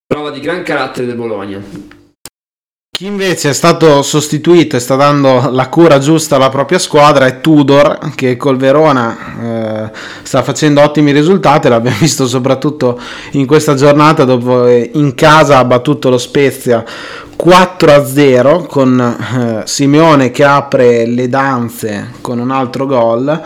[0.05, 1.61] Prova di gran carattere del Bologna.
[2.99, 7.39] Chi invece è stato sostituito e sta dando la cura giusta alla propria squadra è
[7.39, 11.69] Tudor, che col Verona eh, sta facendo ottimi risultati.
[11.69, 12.99] L'abbiamo visto soprattutto
[13.31, 16.83] in questa giornata, dopo in casa ha battuto lo Spezia
[17.41, 23.41] 4-0 con eh, Simeone che apre le danze con un altro gol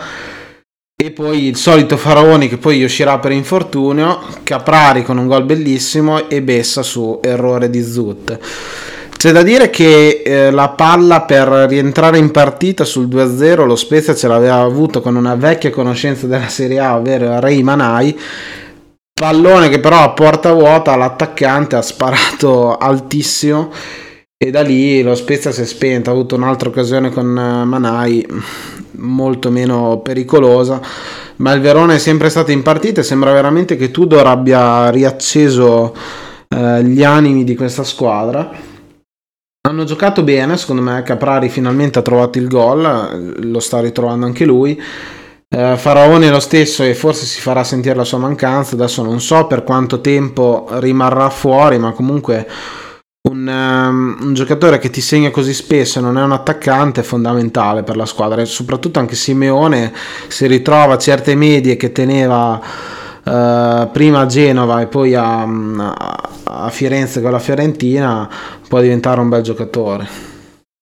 [0.96, 6.28] e poi il solito Faraoni che poi uscirà per infortunio, Caprari con un gol bellissimo
[6.28, 8.38] e Bessa su errore di Zut.
[9.24, 14.14] C'è da dire che eh, la palla per rientrare in partita sul 2-0 lo Spezia
[14.14, 18.20] ce l'aveva avuto con una vecchia conoscenza della Serie A, ovvero Ray Manai
[19.14, 23.72] Pallone che però a porta vuota l'attaccante ha sparato altissimo
[24.36, 28.26] e da lì lo Spezia si è spento, ha avuto un'altra occasione con eh, Manai
[28.98, 30.82] molto meno pericolosa,
[31.36, 35.96] ma il Verona è sempre stato in partita e sembra veramente che Tudor abbia riacceso
[36.46, 38.72] eh, gli animi di questa squadra.
[39.66, 44.44] Hanno giocato bene, secondo me Caprari finalmente ha trovato il gol, lo sta ritrovando anche
[44.44, 44.78] lui.
[45.48, 48.74] Eh, Faraone lo stesso e forse si farà sentire la sua mancanza.
[48.74, 52.46] Adesso non so per quanto tempo rimarrà fuori, ma comunque
[53.22, 57.04] un, um, un, giocatore che ti segna così spesso e non è un attaccante è
[57.04, 59.94] fondamentale per la squadra e soprattutto anche Simeone
[60.28, 62.60] si ritrova certe medie che teneva
[63.24, 68.28] uh, prima a Genova e poi a, a, a Firenze con la Fiorentina
[68.68, 70.06] può diventare un bel giocatore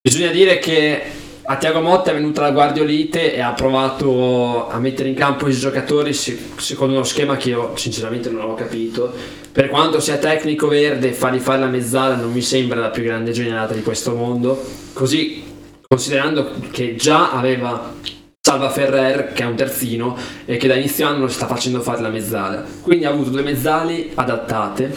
[0.00, 5.08] bisogna dire che a Tiago Motta è venuta la guardiolite e ha provato a mettere
[5.08, 9.12] in campo i giocatori secondo uno schema che io sinceramente non ho capito.
[9.50, 13.32] Per quanto sia tecnico verde, fargli fare la mezzala non mi sembra la più grande
[13.32, 14.62] genialata di questo mondo.
[14.92, 15.42] Così,
[15.86, 17.92] considerando che già aveva
[18.40, 22.08] Salva Ferrer, che è un terzino, e che da inizio anno sta facendo fare la
[22.08, 22.64] mezzala.
[22.82, 24.94] Quindi ha avuto due mezzali adattate,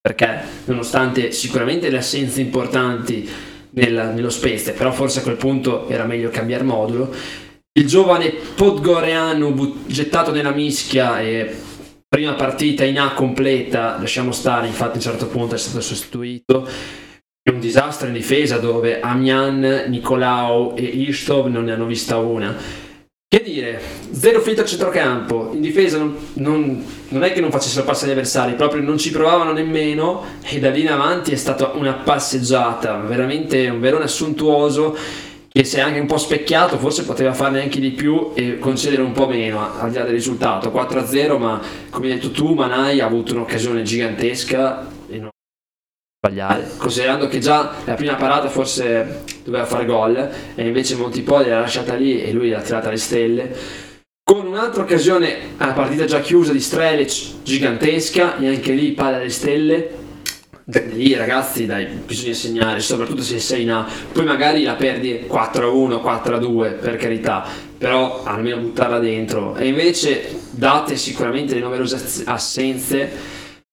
[0.00, 3.28] perché nonostante sicuramente le assenze importanti
[3.70, 7.12] nel, nello Space, però forse a quel punto era meglio cambiare modulo.
[7.72, 11.54] Il giovane podgoreano but- gettato nella mischia e
[12.08, 16.68] prima partita in A completa, lasciamo stare, infatti a un certo punto è stato sostituito.
[17.42, 22.54] È un disastro in difesa dove Amian, Nicolau e Istov non ne hanno vista una
[23.30, 23.78] che dire,
[24.12, 28.12] zero filtro a centrocampo, in difesa non, non, non, è che non facessero passi agli
[28.12, 30.24] avversari, proprio non ci provavano nemmeno.
[30.42, 34.96] E da lì in avanti è stata una passeggiata, veramente un Verone assuntuoso
[35.50, 39.02] che si è anche un po' specchiato, forse poteva farne anche di più e concedere
[39.02, 41.60] un po' meno al di là del risultato, 4-0 ma
[41.90, 44.96] come hai detto tu Manai ha avuto un'occasione gigantesca
[46.28, 51.60] sbagliare, considerando che già la prima parata forse doveva fare gol e invece Montipoli l'ha
[51.60, 53.56] lasciata lì e lui l'ha tirata alle stelle.
[54.22, 59.30] Con un'altra occasione a partita già chiusa di Strelic gigantesca e anche lì palla alle
[59.30, 59.96] stelle.
[60.90, 65.98] Lì ragazzi dai, bisogna segnare, soprattutto se sei in A, poi magari la perdi 4-1,
[66.02, 67.42] 4-2 per carità,
[67.78, 69.56] però almeno buttarla dentro.
[69.56, 73.10] E invece date sicuramente le numerose assenze,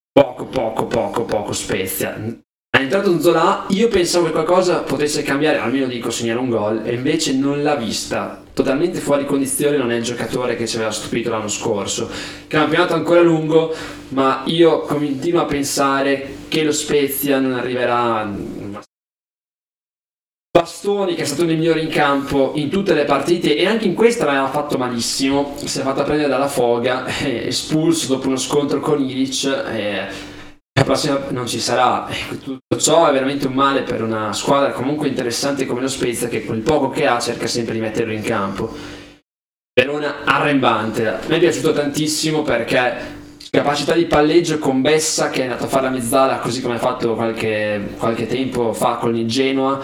[0.09, 2.43] poco poco poco poco Spezia
[2.85, 6.93] entrato un Zola io pensavo che qualcosa potesse cambiare almeno dico segnare un gol e
[6.93, 8.41] invece non l'ha vista.
[8.53, 12.09] Totalmente fuori condizione non è il giocatore che ci aveva stupito l'anno scorso.
[12.47, 13.73] Campionato ancora lungo
[14.09, 18.31] ma io continuo a pensare che lo Spezia non arriverà
[20.55, 23.87] Bastoni che è stato uno dei migliori in campo in tutte le partite e anche
[23.87, 25.53] in questa l'aveva fatto malissimo.
[25.57, 30.07] Si è fatta prendere dalla foga espulso dopo uno scontro con Ilic e
[30.77, 32.07] la prossima non ci sarà.
[32.43, 36.43] Tutto ciò è veramente un male per una squadra comunque interessante come lo Spezia che
[36.43, 38.73] quel poco che ha cerca sempre di metterlo in campo.
[39.73, 41.07] Verona arrembante.
[41.07, 45.67] A me è piaciuto tantissimo perché capacità di palleggio con Bessa che è andato a
[45.67, 49.81] fare la mezzala così come ha fatto qualche, qualche tempo fa con il Genoa.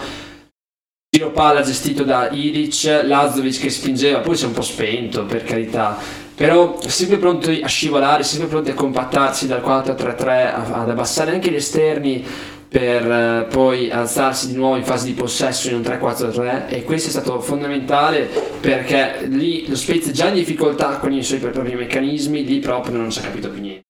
[1.08, 5.44] Giro palla gestito da Ilic, Lazovic che spingeva, poi si è un po' spento per
[5.44, 5.98] carità,
[6.42, 11.54] però sempre pronti a scivolare, sempre pronti a compattarsi dal 4-3-3, ad abbassare anche gli
[11.54, 12.24] esterni
[12.68, 17.10] per eh, poi alzarsi di nuovo in fase di possesso in un 3-4-3 e questo
[17.10, 18.28] è stato fondamentale
[18.58, 23.12] perché lì lo Spezia già in difficoltà con i suoi propri meccanismi, lì proprio non
[23.12, 23.82] si è capito più niente.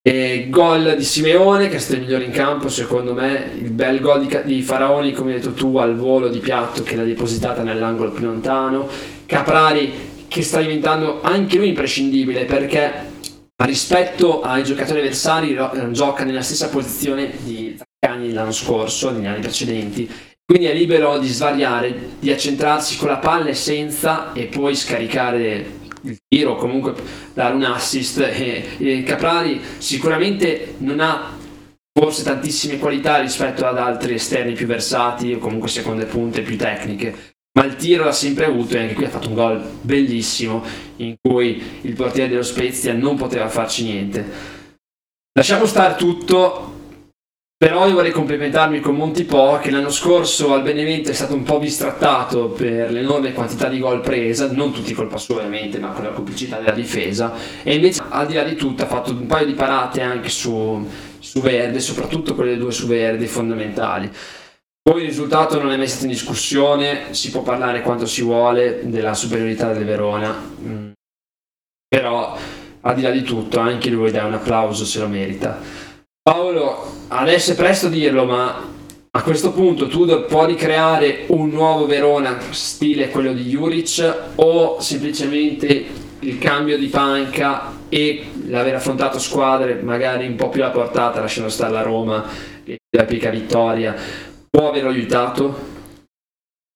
[0.00, 4.00] E gol di Simeone che è stato il migliore in campo secondo me, il bel
[4.00, 7.62] gol di, di Faraoni come hai detto tu al volo di piatto che l'ha depositata
[7.62, 8.88] nell'angolo più lontano,
[9.26, 13.16] Caprari che sta diventando anche lui imprescindibile perché
[13.64, 19.40] rispetto ai giocatori avversari eh, gioca nella stessa posizione di Zaccagni l'anno scorso, negli anni
[19.40, 20.08] precedenti,
[20.44, 25.76] quindi è libero di svariare, di accentrarsi con la palla e senza e poi scaricare
[26.02, 26.94] il tiro, comunque
[27.34, 28.20] dare un assist.
[28.38, 31.36] E, e Caprari sicuramente non ha
[31.92, 37.36] forse tantissime qualità rispetto ad altri esterni più versati o comunque seconde punte più tecniche.
[37.58, 40.62] Ma il tiro l'ha sempre avuto e anche qui ha fatto un gol bellissimo
[40.98, 44.24] in cui il portiere dello Spezia non poteva farci niente.
[45.32, 46.72] Lasciamo stare tutto,
[47.56, 51.58] però io vorrei complimentarmi con Montipo che l'anno scorso al Benevento è stato un po'
[51.58, 56.10] bistrattato per l'enorme quantità di gol presa, non tutti colpa sua ovviamente, ma con la
[56.10, 57.34] complicità della difesa.
[57.64, 60.88] E invece al di là di tutto ha fatto un paio di parate anche su,
[61.18, 64.08] su Verde, soprattutto quelle due su Verde fondamentali.
[64.88, 69.12] Poi il risultato non è stato in discussione, si può parlare quanto si vuole della
[69.12, 70.90] superiorità del Verona, mm.
[71.86, 72.34] però
[72.80, 75.60] al di là di tutto anche lui dà un applauso se lo merita.
[76.22, 78.66] Paolo, adesso è presto dirlo, ma
[79.10, 85.84] a questo punto tu puoi ricreare un nuovo Verona stile quello di Juric o semplicemente
[86.20, 91.50] il cambio di panca e l'aver affrontato squadre magari un po' più alla portata, lasciando
[91.50, 92.24] stare la Roma
[92.64, 93.94] e la pica vittoria,
[94.50, 95.76] può averlo aiutato?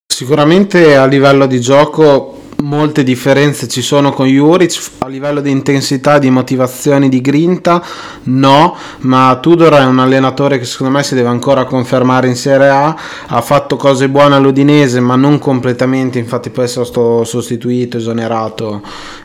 [0.06, 6.18] Sicuramente a livello di gioco molte differenze ci sono con Juric a livello di intensità,
[6.18, 7.82] di motivazioni, di grinta
[8.24, 12.68] no, ma Tudor è un allenatore che secondo me si deve ancora confermare in Serie
[12.68, 12.96] A.
[13.26, 16.18] Ha fatto cose buone all'Udinese ma non completamente.
[16.18, 18.82] Infatti poi è stato sostituito, esonerato.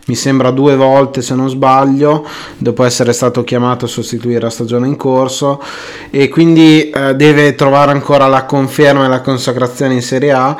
[0.08, 2.26] Mi sembra due volte se non sbaglio
[2.58, 5.62] dopo essere stato chiamato a sostituire la stagione in corso.
[6.10, 10.58] E quindi eh, deve trovare ancora la conferma e la consacrazione in Serie A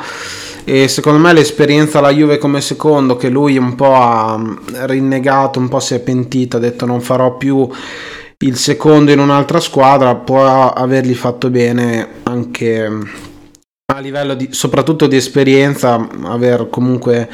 [0.68, 4.38] e secondo me l'esperienza alla Juve come secondo che lui un po' ha
[4.84, 7.66] rinnegato, un po' si è pentito, ha detto non farò più
[8.40, 12.86] il secondo in un'altra squadra, può avergli fatto bene anche
[13.94, 17.30] a livello di, soprattutto di esperienza, aver comunque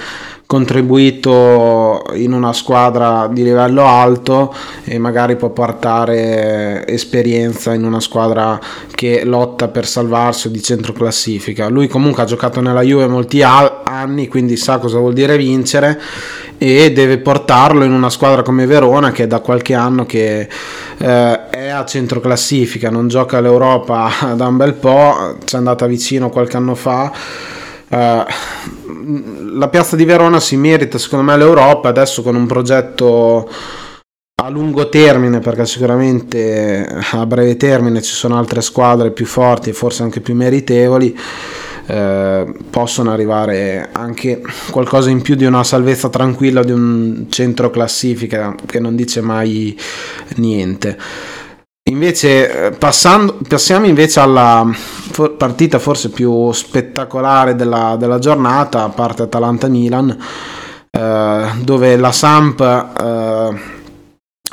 [0.46, 8.60] contribuito in una squadra di livello alto e magari può portare esperienza in una squadra
[8.94, 11.68] che lotta per salvarsi di centro classifica.
[11.68, 16.00] Lui comunque ha giocato nella Juve molti anni, quindi sa cosa vuol dire vincere
[16.58, 20.48] e deve portarlo in una squadra come Verona che è da qualche anno che
[20.98, 25.86] eh, è a centro classifica, non gioca l'Europa da un bel po', ci è andata
[25.86, 27.12] vicino qualche anno fa
[27.94, 33.48] la piazza di Verona si merita secondo me l'Europa adesso con un progetto
[34.42, 39.72] a lungo termine perché sicuramente a breve termine ci sono altre squadre più forti e
[39.72, 41.16] forse anche più meritevoli
[41.86, 48.54] eh, possono arrivare anche qualcosa in più di una salvezza tranquilla di un centro classifica
[48.66, 49.78] che non dice mai
[50.36, 50.98] niente
[51.86, 54.66] Invece, eh, passando, passiamo invece alla
[55.36, 60.18] partita forse più spettacolare della, della giornata, a parte Atalanta-Milan,
[60.90, 63.60] eh, dove la Samp eh,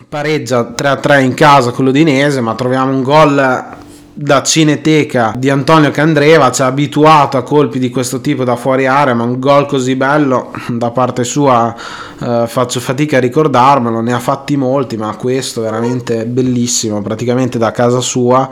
[0.09, 3.65] pareggia 3-3 in casa con l'Udinese, ma troviamo un gol
[4.14, 8.86] da cineteca di Antonio Candreva ci ha abituato a colpi di questo tipo da fuori
[8.86, 11.74] area ma un gol così bello da parte sua
[12.20, 17.72] eh, faccio fatica a ricordarmelo ne ha fatti molti ma questo veramente bellissimo praticamente da
[17.72, 18.49] casa sua.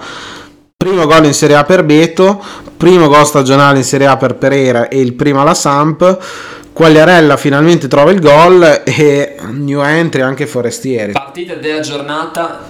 [0.77, 2.41] Primo gol in Serie A per Beto
[2.77, 6.17] primo gol stagionale in Serie A per Pereira e il primo alla Samp.
[6.71, 11.11] Quagliarella finalmente trova il gol e new entry anche Forestieri.
[11.11, 12.68] Partita della giornata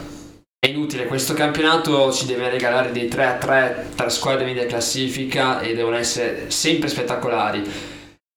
[1.20, 5.97] questo campionato ci deve regalare dei 3 a 3 tra squadre media classifica e devono
[5.97, 7.61] essere sempre spettacolari.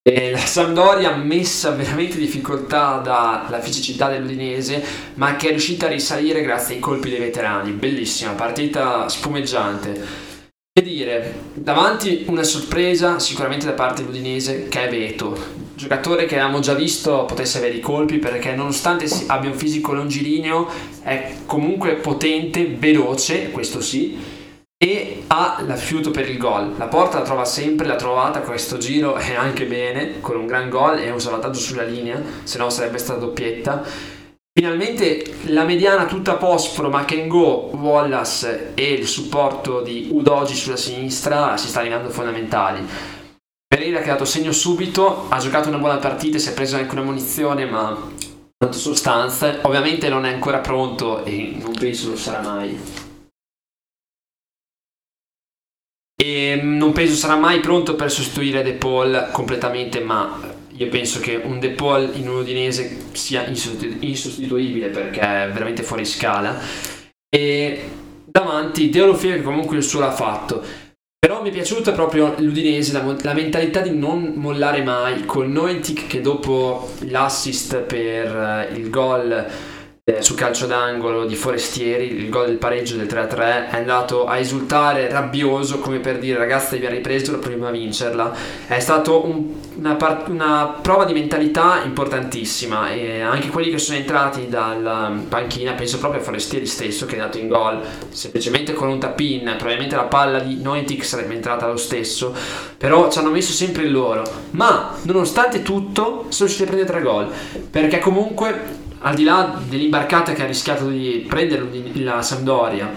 [0.03, 4.83] E la Sampdoria messa veramente in difficoltà dalla fisicità dell'Udinese,
[5.15, 7.71] ma che è riuscita a risalire grazie ai colpi dei veterani.
[7.71, 10.32] Bellissima, partita spumeggiante.
[10.75, 15.37] Che dire, davanti una sorpresa sicuramente da parte dell'Udinese che è Beto,
[15.75, 20.67] giocatore che avevamo già visto potesse avere i colpi perché nonostante abbia un fisico longilineo
[21.03, 24.19] è comunque potente, veloce, questo sì,
[24.79, 26.73] e ha l'affiuto per il gol.
[26.79, 30.71] La porta la trova sempre, l'ha trovata questo giro e anche bene, con un gran
[30.71, 34.21] gol e un salvataggio sulla linea, se no sarebbe stata doppietta
[34.55, 41.69] Finalmente la mediana tutta pospro, Makengo, Wallace e il supporto di Udogi sulla sinistra si
[41.69, 42.87] sta arrivando fondamentali.
[43.67, 47.03] Pereira ha dato segno subito, ha giocato una buona partita, si è preso anche una
[47.03, 47.99] munizione, ma ha
[48.59, 49.61] dato sostanza.
[49.63, 52.79] Ovviamente non è ancora pronto e non penso lo sarà mai.
[56.15, 60.39] E non penso sarà mai pronto per sostituire De Paul completamente, ma
[60.83, 66.05] io penso che un De Paul in un udinese sia insostituibile perché è veramente fuori
[66.05, 66.59] scala.
[67.29, 67.89] E
[68.25, 70.63] davanti Deolofeo che comunque il suo l'ha fatto.
[71.19, 76.09] Però mi è piaciuta proprio l'Udinese, la, la, mentalità di non mollare mai, con Noentic
[76.09, 79.47] che dopo l'assist per uh, il gol eh,
[80.19, 85.09] su calcio d'angolo di Forestieri, il gol del pareggio del 3-3, è andato a esultare
[85.09, 88.35] rabbioso come per dire ragazzi abbiamo ripreso prima a vincerla.
[88.67, 94.49] È stata un, una, una, prova di mentalità importantissima e anche quelli che sono entrati
[94.49, 98.99] dalla panchina, penso proprio a Forestieri stesso che è andato in gol semplicemente con un
[98.99, 102.35] tap-in, probabilmente la palla di Noentic sarebbe entrata lo stesso,
[102.77, 104.25] però ci hanno messo sempre il loro.
[104.51, 107.31] Ma nonostante tutto sono riusciti a prendere tre gol
[107.71, 112.91] perché comunque al di là dell'imbarcata che ha rischiato di prendere la Sampdoria,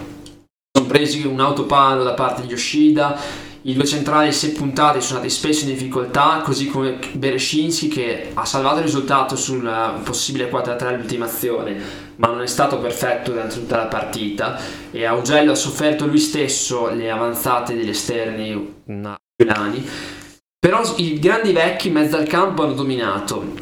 [0.72, 3.20] sono presi un autopalo da parte di Yoshida,
[3.64, 8.45] i due centrali se puntati sono andati spesso in difficoltà, così come Berescinski che ha
[8.45, 9.68] salvato il risultato sul
[10.03, 11.76] possibile 4-3 all'ultima azione,
[12.18, 14.60] ma non è stato perfetto durante tutta la partita.
[14.91, 19.89] E Augello ha sofferto lui stesso le avanzate degli esterni Milani.
[20.60, 23.53] Però i grandi vecchi in mezzo al campo hanno dominato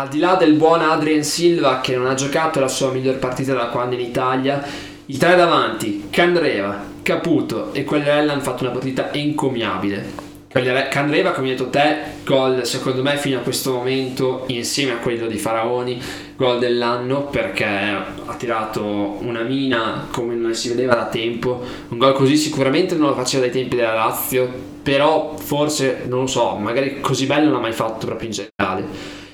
[0.00, 3.52] al di là del buon Adrien Silva che non ha giocato la sua miglior partita
[3.52, 4.64] da quando in Italia,
[5.06, 10.28] i tre davanti, Candreva, Caputo e Quagliarella hanno fatto una partita encomiabile.
[10.48, 15.26] Candreva, come hai detto te, gol secondo me fino a questo momento insieme a quello
[15.26, 16.02] di Faraoni
[16.34, 18.82] gol dell'anno perché ha tirato
[19.20, 23.44] una mina come non si vedeva da tempo un gol così sicuramente non lo faceva
[23.44, 24.50] dai tempi della Lazio
[24.82, 29.28] però forse non lo so magari così bello non l'ha mai fatto proprio in generale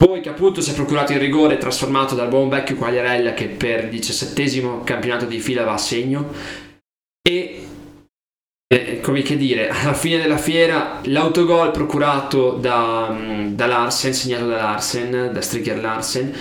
[0.00, 3.90] poi Caputo si è procurato il rigore trasformato dal buon vecchio Quagliarella che per il
[3.90, 6.32] diciassettesimo campionato di fila va a segno.
[7.20, 7.66] E
[8.72, 14.46] eh, come che dire, alla fine della fiera l'autogol procurato da, mm, da Larsen, segnato
[14.46, 16.32] da Larsen, da Stricker Larsen,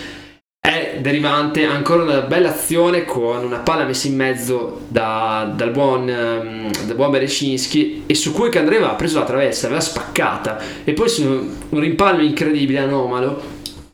[0.68, 6.10] è derivante ancora una bella azione con una palla messa in mezzo da, dal, buon,
[6.10, 10.62] um, buon Berescinski e su cui Candreva ha preso la traversa, aveva spaccata.
[10.84, 11.24] E poi su
[11.70, 13.42] un rimpallo incredibile, anomalo,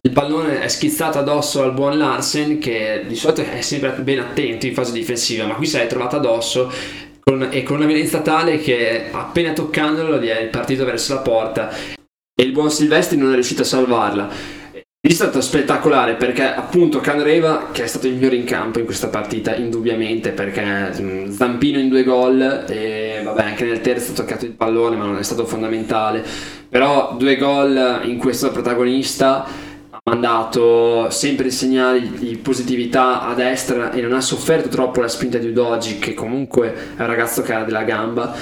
[0.01, 4.65] il pallone è schizzato addosso al buon Larsen che di solito è sempre ben attento
[4.65, 6.71] in fase difensiva, ma qui si è trovato addosso
[7.19, 11.69] con, e con una violenza tale che appena toccandolo gli è partito verso la porta.
[11.69, 14.61] E il buon Silvestri non è riuscito a salvarla.
[15.05, 19.09] È stato spettacolare perché appunto Canreva che è stato il migliore in campo in questa
[19.09, 24.45] partita indubbiamente perché mm, Zampino in due gol e vabbè anche nel terzo ha toccato
[24.45, 26.23] il pallone ma non è stato fondamentale.
[26.69, 29.45] Però due gol in questo protagonista
[30.05, 35.49] mandato sempre segnali di positività a destra e non ha sofferto troppo la spinta di
[35.49, 38.33] Udogi che comunque è un ragazzo che ha della gamba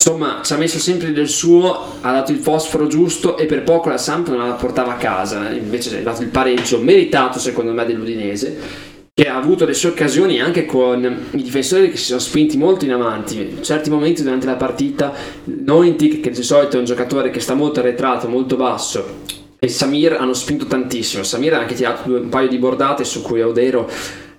[0.00, 3.88] insomma ci ha messo sempre del suo ha dato il fosforo giusto e per poco
[3.88, 7.84] la Samp non la portava a casa invece ha dato il pareggio meritato secondo me
[7.84, 12.56] dell'Udinese che ha avuto le sue occasioni anche con i difensori che si sono spinti
[12.56, 15.12] molto in avanti in certi momenti durante la partita
[15.44, 19.26] Nointic che di solito è un giocatore che sta molto arretrato molto basso
[19.60, 21.24] e Samir hanno spinto tantissimo.
[21.24, 23.90] Samir ha anche tirato un paio di bordate su cui Audero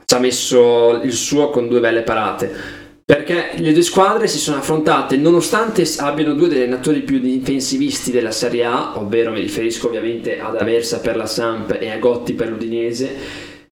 [0.05, 2.78] ci ha messo il suo con due belle parate.
[3.09, 8.29] Perché le due squadre si sono affrontate nonostante abbiano due degli allenatori più difensivisti della
[8.29, 12.49] Serie A, ovvero mi riferisco ovviamente ad Aversa per la Samp e a Gotti per
[12.49, 13.15] l'Udinese,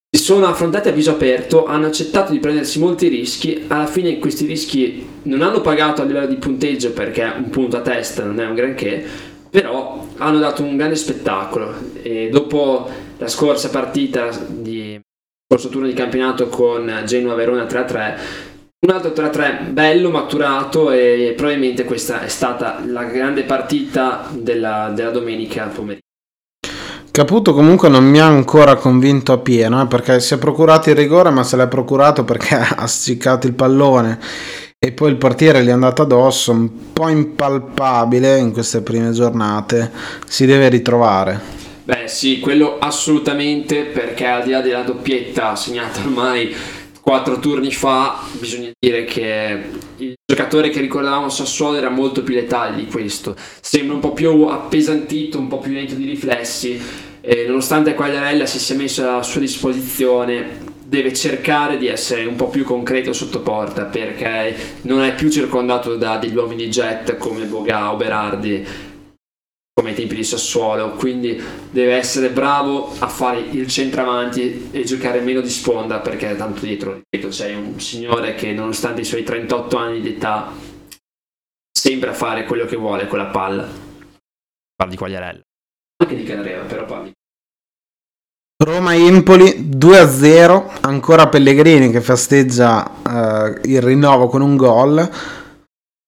[0.09, 4.47] si sono affrontate a viso aperto, hanno accettato di prendersi molti rischi, alla fine questi
[4.47, 8.45] rischi non hanno pagato a livello di punteggio perché un punto a testa non è
[8.47, 9.05] un granché,
[9.51, 11.75] però hanno dato un grande spettacolo.
[12.01, 14.99] E dopo la scorsa partita di
[15.47, 18.46] corso turno di campionato con Genoa Verona 3-3
[18.79, 25.09] un altro 3-3 bello, maturato e probabilmente questa è stata la grande partita della, della
[25.09, 26.05] domenica pomeriggio.
[27.09, 30.95] Caputo comunque non mi ha ancora convinto a pieno eh, perché si è procurato il
[30.95, 34.19] rigore ma se l'è procurato perché ha sticcato il pallone
[34.77, 39.91] e poi il portiere gli è andato addosso, un po' impalpabile in queste prime giornate,
[40.27, 41.55] si deve ritrovare.
[41.83, 46.53] Beh sì, quello assolutamente perché al di là della doppietta segnata ormai
[47.07, 49.63] quattro turni fa, bisogna dire che
[49.95, 53.33] il giocatore che ricordavamo Sassuolo era molto più letale di questo.
[53.61, 56.77] Sembra un po' più appesantito, un po' più lento di riflessi.
[57.21, 62.49] E nonostante Quagliarella si sia messo a sua disposizione, deve cercare di essere un po'
[62.49, 67.93] più concreto sotto porta perché non è più circondato da degli uomini jet come Boga
[67.93, 68.65] o Berardi
[69.77, 70.93] come ai tempi di Sassuolo.
[70.93, 76.65] Quindi deve essere bravo a fare il centravanti e giocare meno di sponda perché tanto
[76.65, 80.51] dietro c'è un signore che nonostante i suoi 38 anni di età
[81.71, 83.67] sembra fare quello che vuole con la palla.
[84.75, 85.41] Parli di Quagliarella.
[85.97, 87.11] Anche di Canareva però parli.
[88.63, 95.07] Roma-Empoli 2-0, ancora Pellegrini che festeggia eh, il rinnovo con un gol.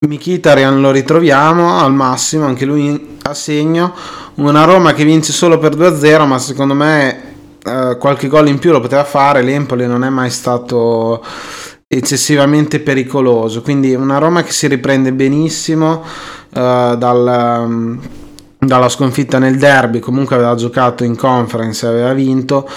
[0.08, 3.94] Mkhitaryan lo ritroviamo al massimo, anche lui a segno.
[4.36, 8.72] Una Roma che vince solo per 2-0, ma secondo me eh, qualche gol in più
[8.72, 9.42] lo poteva fare.
[9.42, 11.22] L'Empoli non è mai stato
[11.86, 16.02] eccessivamente pericoloso, quindi una Roma che si riprende benissimo
[16.54, 18.00] eh, dal
[18.58, 22.70] dalla sconfitta nel derby, comunque aveva giocato in conference e aveva vinto.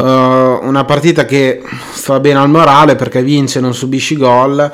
[0.00, 4.72] Uh, una partita che fa bene al morale perché vince, non subisci gol,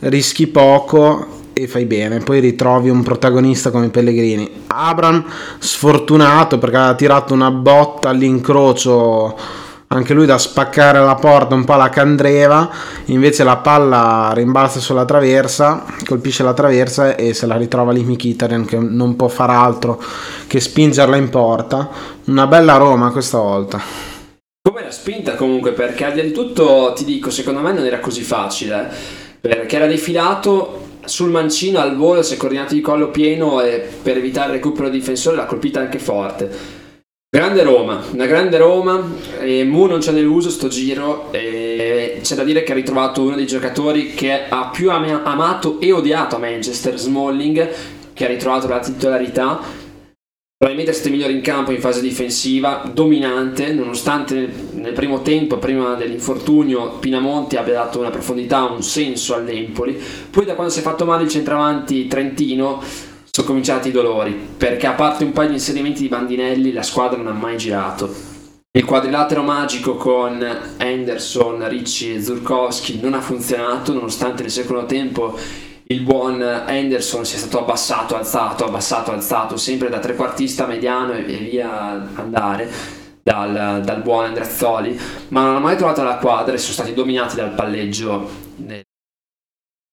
[0.00, 2.18] rischi poco e fai bene.
[2.18, 4.64] Poi ritrovi un protagonista come Pellegrini.
[4.66, 5.24] Abram
[5.58, 11.74] sfortunato perché aveva tirato una botta all'incrocio anche lui da spaccare la porta un po'
[11.74, 12.68] alla Candreva,
[13.06, 18.64] invece la palla rimbalza sulla traversa, colpisce la traversa e se la ritrova lì Mkhitaryan
[18.64, 20.02] che non può far altro
[20.48, 21.88] che spingerla in porta.
[22.24, 23.80] Una bella Roma questa volta.
[24.60, 28.22] Come era spinta comunque perché al di tutto ti dico, secondo me non era così
[28.22, 28.90] facile,
[29.40, 34.16] perché era defilato sul mancino al volo, si è coordinato di collo pieno e per
[34.16, 36.84] evitare il recupero difensore l'ha colpita anche forte.
[37.28, 39.04] Grande Roma, una grande Roma,
[39.40, 43.34] e Mu non c'è nell'uso sto giro, e c'è da dire che ha ritrovato uno
[43.34, 47.68] dei giocatori che ha più amato e odiato a Manchester, Smalling,
[48.14, 49.60] che ha ritrovato la titolarità,
[50.58, 56.92] probabilmente il migliore in campo in fase difensiva, dominante, nonostante nel primo tempo, prima dell'infortunio,
[56.98, 60.00] Pinamonti abbia dato una profondità, un senso all'Empoli.
[60.30, 62.82] Poi da quando si è fatto male il centravanti trentino
[63.30, 67.18] sono cominciati i dolori, perché a parte un paio di inserimenti di Bandinelli la squadra
[67.18, 68.34] non ha mai girato.
[68.72, 70.42] Il quadrilatero magico con
[70.78, 75.38] Anderson, Ricci e Zurkowski non ha funzionato, nonostante nel secondo tempo
[75.88, 82.08] il buon Anderson sia stato abbassato, alzato, abbassato, alzato, sempre da trequartista mediano e via
[82.14, 82.68] andare
[83.22, 87.36] dal, dal buon Andrezzoli, ma non ha mai trovato la quadra e sono stati dominati
[87.36, 88.44] dal palleggio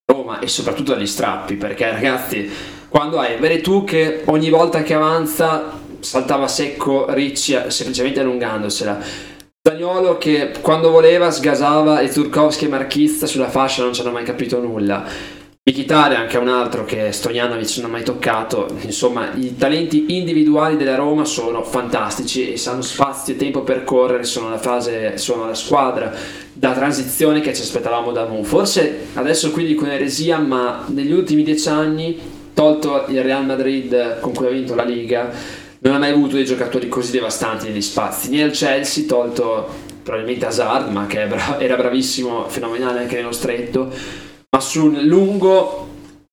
[0.05, 2.49] Roma e soprattutto dagli strappi, perché ragazzi,
[2.89, 9.31] quando hai Veretù che ogni volta che avanza saltava secco Ricci semplicemente allungandosela,
[9.65, 14.25] Zagnolo che quando voleva sgasava e Turkowski e Marchizza sulla fascia non ci hanno mai
[14.25, 15.41] capito nulla.
[15.65, 18.67] Mkhitaryan anche un altro che Stojanovic non ha mai toccato.
[18.81, 24.25] Insomma i talenti individuali della Roma sono fantastici e sanno spazio e tempo per correre
[24.25, 26.13] sono la fase sono la squadra
[26.51, 31.43] da transizione che ci aspettavamo da Mu forse adesso qui dico un'eresia ma negli ultimi
[31.43, 32.19] dieci anni
[32.53, 35.31] tolto il Real Madrid con cui ha vinto la Liga
[35.79, 38.29] non ha mai avuto dei giocatori così devastanti negli spazi.
[38.31, 39.65] Né il Chelsea tolto
[40.03, 44.21] probabilmente Hazard ma che era bravissimo fenomenale anche nello stretto
[44.53, 45.87] ma sul lungo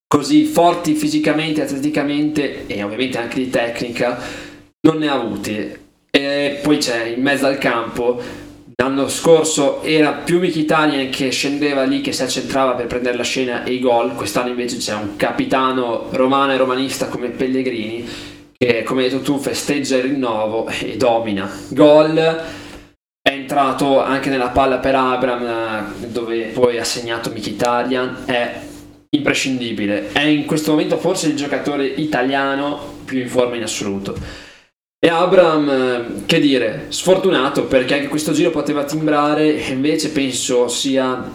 [0.06, 4.20] così forti fisicamente, atleticamente e ovviamente anche di tecnica
[4.82, 5.78] non ne ha avuti.
[6.10, 8.20] E poi c'è in mezzo al campo.
[8.76, 13.64] L'anno scorso era più Mkhitaryan che scendeva lì che si accentrava per prendere la scena
[13.64, 14.14] e i gol.
[14.14, 18.06] Quest'anno invece c'è un capitano romano e romanista come Pellegrini
[18.56, 21.50] che come hai detto tu festeggia il rinnovo e domina.
[21.68, 22.42] Gol
[23.50, 28.60] entrato anche nella palla per Abram dove poi ha segnato Mkhitaryan è
[29.10, 30.12] imprescindibile.
[30.12, 34.16] È in questo momento forse il giocatore italiano più in forma in assoluto.
[35.04, 41.28] E Abram che dire sfortunato perché anche questo giro poteva timbrare e invece penso sia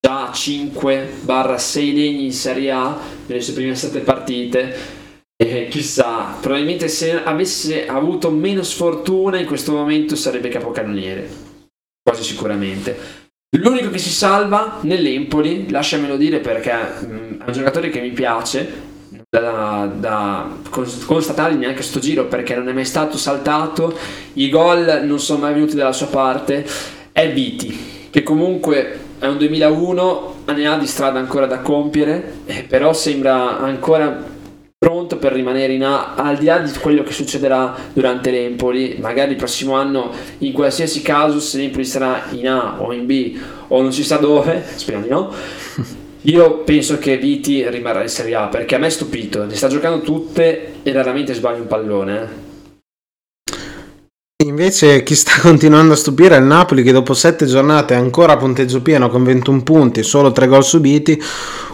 [0.00, 2.96] già 5-6 legni in Serie A
[3.26, 4.94] nelle sue prime 7 partite.
[5.36, 11.45] E chissà, probabilmente se avesse avuto meno sfortuna in questo momento sarebbe capocannoniere,
[12.06, 12.96] quasi sicuramente.
[13.58, 18.10] L'unico che si salva nell'Empoli, lasciamelo dire perché mh, mm, è un giocatore che mi
[18.10, 18.94] piace,
[19.28, 20.48] da, da
[21.04, 23.98] constatare neanche sto giro perché non è mai stato saltato,
[24.34, 26.64] i gol non sono mai venuti dalla sua parte,
[27.10, 32.62] è Viti, che comunque è un 2001, ne ha di strada ancora da compiere, eh,
[32.62, 34.34] però sembra ancora
[34.78, 39.30] pronto per rimanere in A al di là di quello che succederà durante l'Empoli magari
[39.30, 43.80] il prossimo anno in qualsiasi caso se l'Empoli sarà in A o in B o
[43.80, 45.32] non si sa dove speriamo di no
[46.22, 49.68] io penso che Viti rimarrà in Serie A perché a me è stupito ne sta
[49.68, 52.44] giocando tutte e raramente sbaglia un pallone eh.
[54.44, 58.34] Invece chi sta continuando a stupire è il Napoli che dopo sette giornate è ancora
[58.34, 61.20] a punteggio pieno con 21 punti, solo 3 gol subiti,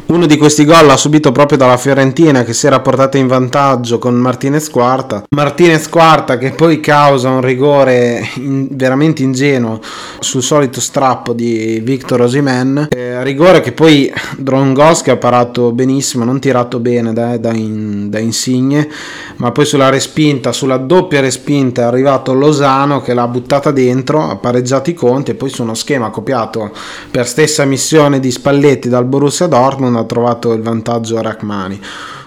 [0.07, 3.99] uno di questi gol l'ha subito proprio dalla Fiorentina che si era portata in vantaggio
[3.99, 5.25] con Martinez Quarta.
[5.31, 9.81] Martinez Quarta che poi causa un rigore in, veramente ingenuo
[10.21, 12.89] sul solito strappo di Victor Osimen.
[12.91, 18.19] Eh, rigore che poi Drongoschi ha parato benissimo, non tirato bene da, da, in, da
[18.19, 18.89] Insigne,
[19.37, 24.37] ma poi sulla respinta, sulla doppia respinta è arrivato Losano che l'ha buttata dentro, ha
[24.37, 26.71] pareggiato i conti e poi su uno schema copiato
[27.11, 31.81] per stessa missione di Spalletti dal Borussia Dortmund non ha trovato il vantaggio a Rachmani.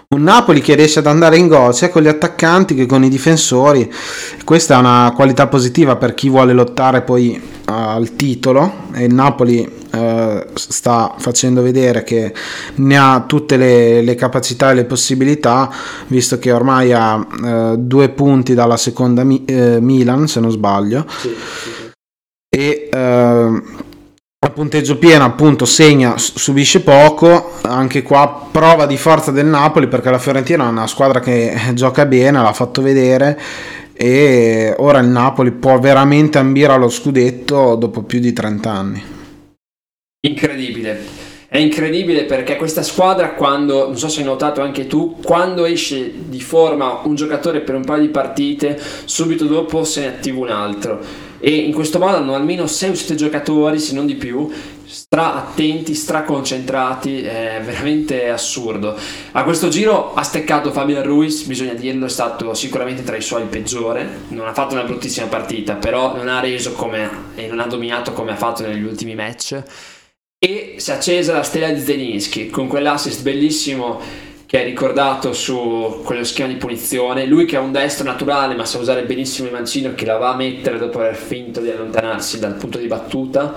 [0.07, 3.09] Un Napoli che riesce ad andare in gol sia con gli attaccanti che con i
[3.09, 3.91] difensori.
[4.45, 8.83] Questa è una qualità positiva per chi vuole lottare poi uh, al titolo.
[8.93, 12.33] E il Napoli uh, sta facendo vedere che
[12.75, 15.69] ne ha tutte le, le, capacità e le possibilità,
[16.07, 21.03] visto che ormai ha uh, due punti dalla seconda Mi- Milan, se non sbaglio.
[21.09, 21.93] Sì, sì.
[22.47, 22.89] E
[24.45, 30.11] a punteggio pieno appunto segna, subisce poco, anche qua prova di forza del Napoli perché
[30.11, 33.39] la Fiorentina è una squadra che gioca bene, l'ha fatto vedere
[33.93, 39.03] e ora il Napoli può veramente ambire allo scudetto dopo più di 30 anni.
[40.27, 41.23] Incredibile.
[41.47, 46.11] È incredibile perché questa squadra quando, non so se hai notato anche tu, quando esce
[46.27, 50.49] di forma un giocatore per un paio di partite, subito dopo se ne attiva un
[50.49, 54.51] altro e in questo modo hanno almeno 6 o 7 giocatori, se non di più,
[54.83, 58.97] stra attenti, stra concentrati, è veramente assurdo.
[59.33, 63.43] A questo giro ha steccato Fabian Ruiz, bisogna dirlo, è stato sicuramente tra i suoi
[63.43, 67.67] peggiore, non ha fatto una bruttissima partita, però non ha reso come e non ha
[67.67, 69.61] dominato come ha fatto negli ultimi match.
[70.39, 74.01] E si è accesa la stella di Zelinski con quell'assist bellissimo
[74.45, 78.65] che è ricordato su quello schema di punizione, lui che ha un destro naturale ma
[78.65, 82.39] sa usare benissimo il mancino che la va a mettere dopo aver finto di allontanarsi
[82.39, 83.53] dal punto di battuta,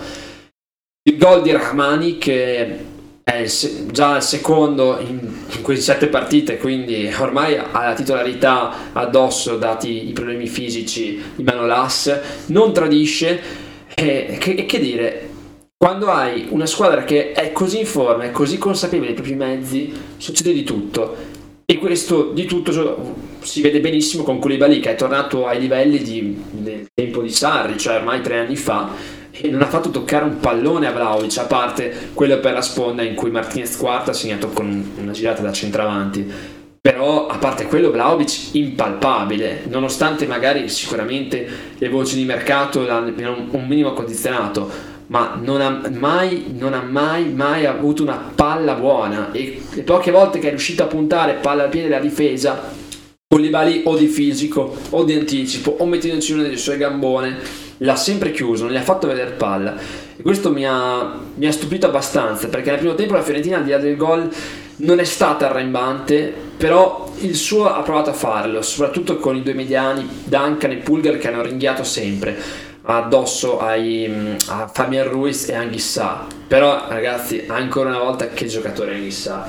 [1.02, 2.86] il gol di Rahmani che
[3.22, 3.44] è
[3.90, 5.18] già il secondo in,
[5.54, 11.42] in queste sette partite, quindi ormai ha la titolarità addosso dati i problemi fisici di
[11.42, 13.66] Manolas, non tradisce.
[13.94, 15.27] E che, che dire,
[15.78, 19.92] quando hai una squadra che è così in forma, è così consapevole dei propri mezzi,
[20.16, 21.14] succede di tutto.
[21.64, 26.42] E questo di tutto si vede benissimo con Koulibaly che è tornato ai livelli di,
[26.50, 28.90] del tempo di Sarri, cioè ormai tre anni fa,
[29.30, 33.02] e non ha fatto toccare un pallone a Vlaovic, a parte quello per la sponda
[33.02, 36.28] in cui Martinez quarta ha segnato con una girata da centravanti.
[36.80, 41.46] Però a parte quello Vlaovic impalpabile, nonostante magari sicuramente
[41.78, 47.32] le voci di mercato abbiano un minimo condizionato, ma non ha mai, non ha mai,
[47.32, 49.32] mai avuto una palla buona.
[49.32, 52.86] E le poche volte che è riuscito a puntare palla al piede della difesa
[53.26, 57.66] con i bali o di fisico o di anticipo o mettendoci una delle sue gambone
[57.78, 59.76] l'ha sempre chiuso, non gli ha fatto vedere palla.
[60.16, 63.64] E questo mi ha, mi ha stupito abbastanza perché nel primo tempo la Fiorentina al
[63.64, 64.28] di là del gol
[64.80, 69.54] non è stata arrembante però il suo ha provato a farlo soprattutto con i due
[69.54, 72.36] mediani Duncan e Pulgar che hanno ringhiato sempre
[72.96, 76.26] addosso ai, a Fabian Ruiz e Anghissà.
[76.46, 79.46] Però, ragazzi, ancora una volta, che giocatore Anghissà.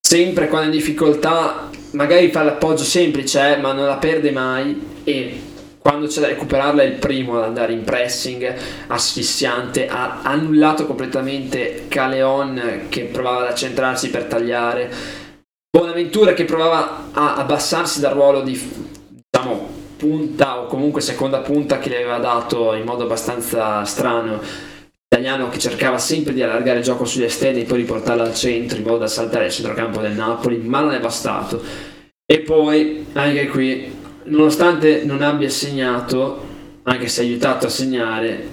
[0.00, 5.00] Sempre quando in difficoltà, magari fa l'appoggio semplice, eh, ma non la perde mai.
[5.02, 5.42] E
[5.78, 8.54] quando c'è da recuperarla è il primo ad andare in pressing
[8.86, 9.88] asfissiante.
[9.88, 14.92] Ha annullato completamente Caleon che provava ad accentrarsi per tagliare.
[15.70, 18.60] Bonaventura che provava a abbassarsi dal ruolo di
[19.30, 24.40] diciamo punta o comunque seconda punta che le aveva dato in modo abbastanza strano.
[25.12, 28.78] Italiano che cercava sempre di allargare il gioco sugli esterni e poi riportarlo al centro
[28.78, 31.62] in modo da saltare il centrocampo del Napoli ma non è bastato.
[32.24, 33.92] E poi anche qui
[34.24, 36.48] nonostante non abbia segnato
[36.84, 38.48] anche se aiutato a segnare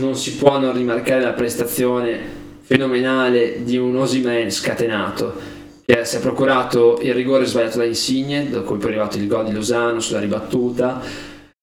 [0.00, 2.18] non si può non rimarcare la prestazione
[2.62, 5.55] fenomenale di un Osimen scatenato
[5.86, 9.52] che si è procurato il rigore sbagliato da Insigne, da è arrivato il gol di
[9.52, 11.00] Lozano sulla ribattuta.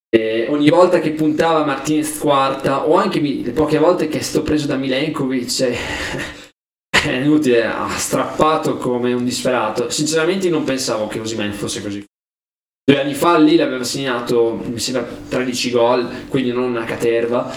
[0.09, 4.45] E ogni volta che puntava Martinez quarta, o anche le poche volte che è stato
[4.45, 5.59] preso da Milenkovic,
[6.89, 9.89] è inutile, ha strappato come un disperato.
[9.89, 12.01] Sinceramente non pensavo che Osimen fosse così.
[12.85, 17.51] Due anni fa lì l'aveva segnato, mi sembra, 13 gol, quindi non una caterva.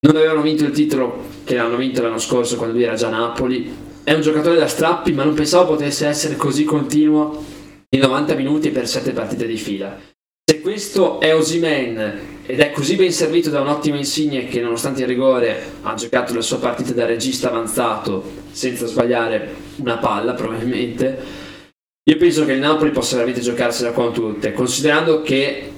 [0.00, 3.10] Non avevano vinto il titolo che l'hanno vinto l'anno scorso quando lui era già a
[3.10, 7.44] Napoli è un giocatore da strappi, ma non pensavo potesse essere così continuo
[7.90, 9.98] in 90 minuti per 7 partite di fila.
[10.44, 15.02] Se questo è Osimen ed è così ben servito da un ottimo Insigne che nonostante
[15.02, 21.18] il rigore ha giocato la sua partita da regista avanzato senza sbagliare una palla probabilmente,
[22.04, 25.71] io penso che il Napoli possa veramente giocarsela con tutte, considerando che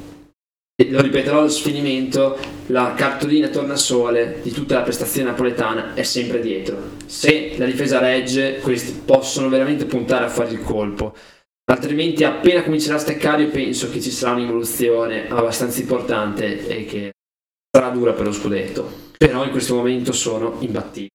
[0.76, 6.76] lo ripeterò allo sfinimento, la cartolina tornasole di tutta la prestazione napoletana è sempre dietro.
[7.06, 11.14] Se la difesa regge, questi possono veramente puntare a fare il colpo.
[11.70, 17.12] Altrimenti, appena comincerà a steccare, io penso che ci sarà un'evoluzione abbastanza importante e che
[17.70, 19.02] sarà dura per lo scudetto.
[19.16, 21.08] Però in questo momento sono imbattibili.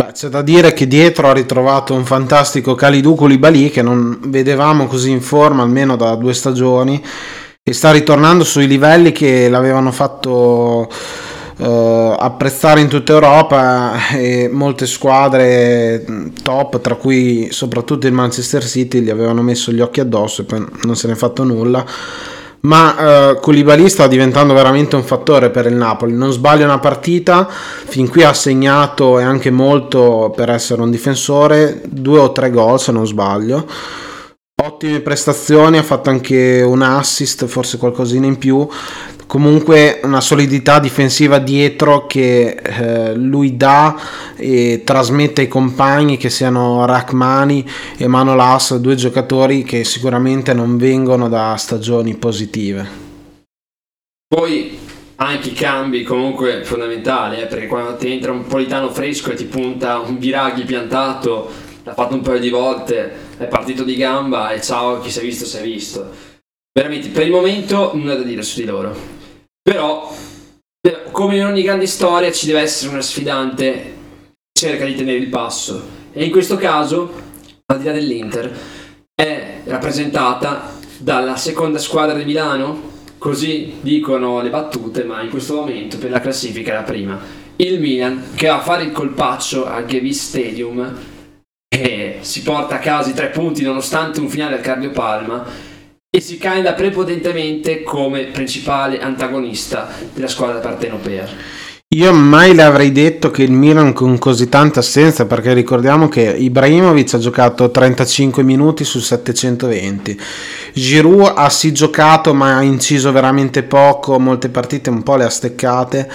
[0.00, 4.86] Beh, c'è da dire che dietro ha ritrovato un fantastico Kalidou Koulibaly che non vedevamo
[4.86, 7.00] così in forma almeno da due stagioni
[7.70, 10.88] e sta ritornando sui livelli che l'avevano fatto
[11.60, 16.02] Uh, apprezzare in tutta Europa e molte squadre
[16.42, 20.64] top, tra cui soprattutto il Manchester City, gli avevano messo gli occhi addosso e poi
[20.84, 21.84] non se ne è fatto nulla.
[22.60, 26.14] Ma uh, Koulibaly sta diventando veramente un fattore per il Napoli.
[26.14, 31.82] Non sbaglia una partita, fin qui ha segnato e anche molto per essere un difensore,
[31.84, 33.66] due o tre gol se non sbaglio
[34.62, 38.66] ottime prestazioni, ha fatto anche un assist, forse qualcosina in più.
[39.26, 43.96] Comunque una solidità difensiva dietro che eh, lui dà
[44.34, 47.64] e trasmette ai compagni che siano Rachmani
[47.96, 52.88] e Manolas, due giocatori che sicuramente non vengono da stagioni positive.
[54.26, 54.78] Poi
[55.16, 59.44] anche i cambi comunque fondamentali, eh, perché quando ti entra un politano fresco e ti
[59.44, 64.60] punta un Biraghi piantato l'ha fatto un paio di volte, è partito di gamba e
[64.60, 66.08] ciao, chi si è visto si è visto.
[66.72, 68.94] Veramente, per il momento nulla da dire su di loro.
[69.60, 70.14] Però,
[71.10, 73.72] come in ogni grande storia, ci deve essere una sfidante
[74.52, 75.98] che cerca di tenere il passo.
[76.12, 77.12] E in questo caso,
[77.66, 78.56] al di là dell'Inter,
[79.12, 82.88] è rappresentata dalla seconda squadra di Milano,
[83.18, 87.18] così dicono le battute, ma in questo momento per la classifica è la prima.
[87.56, 91.09] Il Milan che va a fare il colpaccio al Gevis Stadium
[92.20, 95.44] si porta a casa i tre punti nonostante un finale al cardiopalma
[96.10, 101.28] e si candida prepotentemente come principale antagonista della squadra partenopea.
[101.92, 106.20] Io mai le avrei detto che il Milan con così tanta assenza, perché ricordiamo che
[106.22, 110.20] Ibrahimovic ha giocato 35 minuti su 720,
[110.72, 115.28] Giroud ha sì giocato ma ha inciso veramente poco, molte partite un po' le ha
[115.28, 116.08] steccate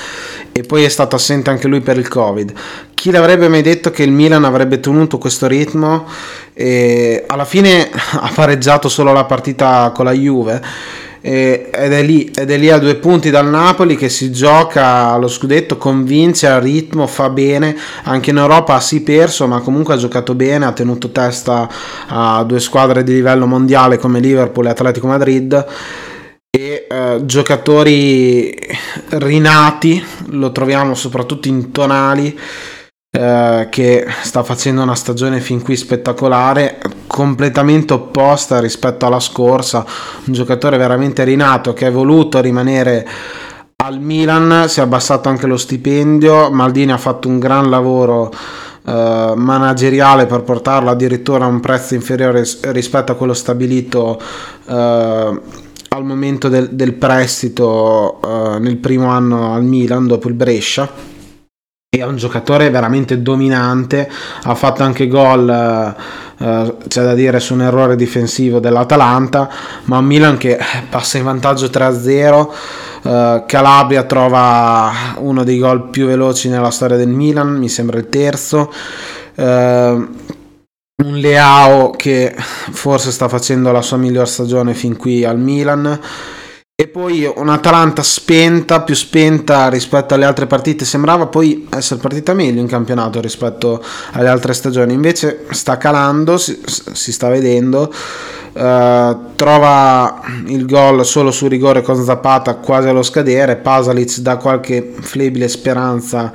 [0.54, 2.54] e poi è stato assente anche lui per il Covid.
[2.94, 6.08] Chi l'avrebbe mai detto che il Milan avrebbe tenuto questo ritmo?
[6.54, 10.62] E alla fine ha pareggiato solo la partita con la Juve
[11.28, 15.28] ed è, lì, ed è lì a due punti dal Napoli che si gioca allo
[15.28, 19.98] scudetto, convince al ritmo, fa bene, anche in Europa ha sì perso ma comunque ha
[19.98, 21.68] giocato bene, ha tenuto testa
[22.10, 25.66] a due squadre di livello mondiale come Liverpool e Atletico Madrid.
[26.56, 28.56] E eh, giocatori
[29.10, 32.38] rinati, lo troviamo soprattutto in tonali
[33.18, 36.78] eh, che sta facendo una stagione fin qui spettacolare,
[37.16, 39.86] completamente opposta rispetto alla scorsa,
[40.26, 43.08] un giocatore veramente rinato che ha voluto rimanere
[43.78, 48.34] al Milan, si è abbassato anche lo stipendio, Maldini ha fatto un gran lavoro
[48.86, 54.20] eh, manageriale per portarlo addirittura a un prezzo inferiore rispetto a quello stabilito
[54.68, 55.42] eh,
[55.88, 61.15] al momento del, del prestito eh, nel primo anno al Milan dopo il Brescia
[61.98, 64.10] è un giocatore veramente dominante,
[64.44, 69.50] ha fatto anche gol, eh, c'è da dire, su un errore difensivo dell'Atalanta,
[69.86, 72.54] ma Milan che passa in vantaggio 3-0,
[73.04, 78.10] eh, Calabria trova uno dei gol più veloci nella storia del Milan, mi sembra il
[78.10, 78.72] terzo.
[79.36, 80.08] Eh,
[80.98, 86.00] un Leao che forse sta facendo la sua miglior stagione fin qui al Milan
[86.78, 92.60] e poi un'Atalanta spenta, più spenta rispetto alle altre partite, sembrava poi essere partita meglio
[92.60, 100.22] in campionato rispetto alle altre stagioni, invece sta calando, si, si sta vedendo, uh, trova
[100.48, 106.34] il gol solo su rigore con Zapata quasi allo scadere, Pasalic dà qualche flebile speranza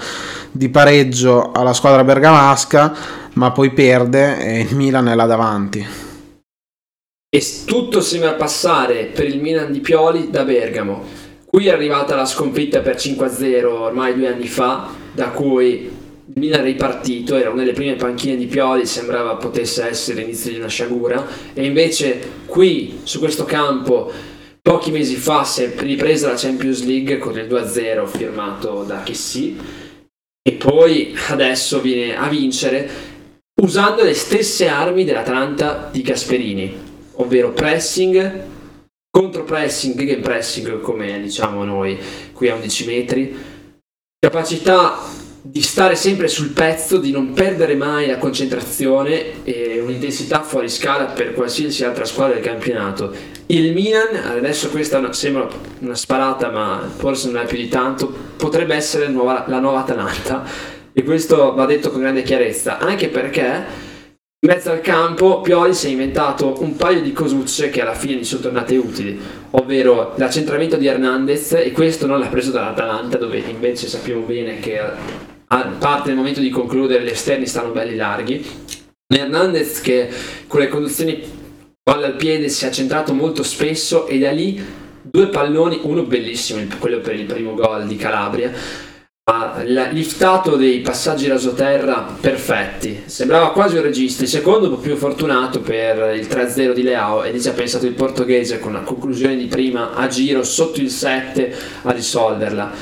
[0.50, 2.94] di pareggio alla squadra bergamasca,
[3.34, 6.08] ma poi perde e il Milan è là davanti
[7.32, 11.04] e tutto sembra passare per il Milan di Pioli da Bergamo.
[11.44, 16.62] Qui è arrivata la sconfitta per 5-0 ormai due anni fa, da cui il Milan
[16.62, 20.66] è ripartito, era una delle prime panchine di Pioli, sembrava potesse essere l'inizio di una
[20.66, 21.24] sciagura,
[21.54, 24.10] e invece qui, su questo campo,
[24.60, 29.56] pochi mesi fa si è ripresa la Champions League con il 2-0 firmato da Chessy,
[30.42, 32.90] e poi adesso viene a vincere
[33.62, 36.88] usando le stesse armi dell'Atalanta di Gasperini
[37.20, 38.44] ovvero pressing,
[39.10, 41.98] contro pressing, game pressing come diciamo noi
[42.32, 43.36] qui a 11 metri,
[44.18, 44.98] capacità
[45.42, 51.06] di stare sempre sul pezzo, di non perdere mai la concentrazione e un'intensità fuori scala
[51.06, 53.12] per qualsiasi altra squadra del campionato.
[53.46, 55.48] Il Milan, adesso questa sembra
[55.78, 60.44] una sparata ma forse non è più di tanto, potrebbe essere nuova, la nuova Atalanta
[60.92, 63.88] e questo va detto con grande chiarezza, anche perché
[64.42, 68.14] in mezzo al campo Pioli si è inventato un paio di cosucce che alla fine
[68.14, 69.20] gli sono tornate utili,
[69.50, 74.80] ovvero l'accentramento di Hernandez e questo non l'ha preso dall'Atalanta dove invece sappiamo bene che
[74.80, 78.42] a parte nel momento di concludere gli esterni stanno belli larghi.
[79.08, 80.08] Hernandez che
[80.46, 81.22] con le conduzioni
[81.82, 84.58] palla al piede si è centrato molto spesso e da lì
[85.02, 88.50] due palloni, uno bellissimo, quello per il primo gol di Calabria,
[89.90, 93.02] liftato dei passaggi rasoterra perfetti.
[93.06, 94.22] Sembrava quasi un regista.
[94.22, 97.52] Il secondo un po' più fortunato per il 3-0 di Leao e lì ci ha
[97.52, 102.72] pensato il portoghese con la conclusione di prima a giro sotto il 7 a risolverla.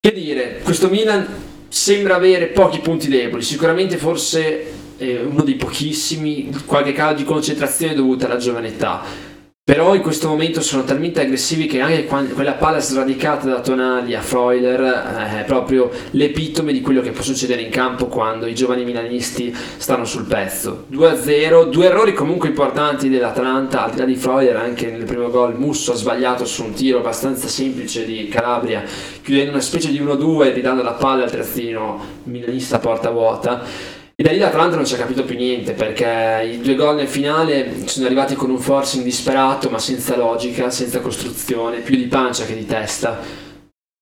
[0.00, 1.26] Che dire, questo Milan
[1.68, 4.64] sembra avere pochi punti deboli, sicuramente forse
[4.98, 9.32] eh, uno dei pochissimi, qualche calo di concentrazione dovuta alla giovane età
[9.66, 14.20] però in questo momento sono talmente aggressivi che anche quella palla sradicata da Tonali a
[14.20, 18.84] Freuler eh, è proprio l'epitome di quello che può succedere in campo quando i giovani
[18.84, 20.84] milanisti stanno sul pezzo.
[20.92, 25.58] 2-0, due errori comunque importanti dell'Atalanta, al di là di Freuler anche nel primo gol
[25.58, 28.82] Musso ha sbagliato su un tiro abbastanza semplice di Calabria,
[29.22, 34.22] chiudendo una specie di 1-2 ridando la palla al terzino milanista a porta vuota e
[34.22, 37.86] da lì l'Atalanta non ci ha capito più niente perché i due gol nel finale
[37.86, 42.54] sono arrivati con un forcing disperato ma senza logica, senza costruzione, più di pancia che
[42.54, 43.20] di testa.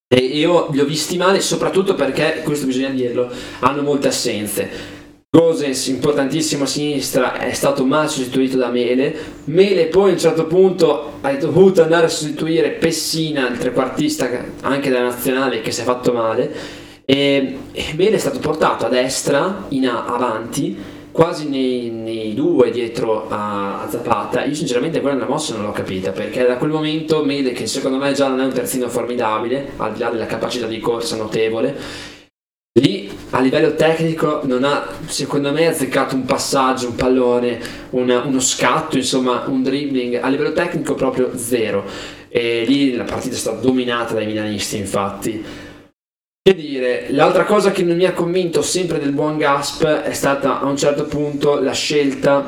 [0.06, 5.00] E io li ho visti male soprattutto perché, questo bisogna dirlo, hanno molte assenze.
[5.30, 9.16] Goses, importantissimo a sinistra, è stato mal sostituito da Mele.
[9.44, 14.28] Mele poi a un certo punto ha dovuto andare a sostituire Pessina, il trequartista
[14.60, 16.81] anche della nazionale che si è fatto male
[17.12, 17.58] e,
[17.94, 20.74] Bale è stato portato a destra, in a, avanti,
[21.10, 25.72] quasi nei, nei due dietro a, a, Zapata, io sinceramente quella la mossa non l'ho
[25.72, 29.72] capita perché da quel momento Mede che secondo me già non è un terzino formidabile,
[29.76, 31.76] al di là della capacità di corsa notevole,
[32.80, 37.60] lì a livello tecnico non ha secondo me azzeccato un passaggio, un pallone,
[37.90, 41.84] una, uno scatto, insomma un dribbling, a livello tecnico proprio zero.
[42.30, 45.44] E lì la partita è stata dominata dai milanisti infatti
[46.44, 50.60] che dire, l'altra cosa che non mi ha convinto sempre del buon Gasp è stata
[50.60, 52.44] a un certo punto la scelta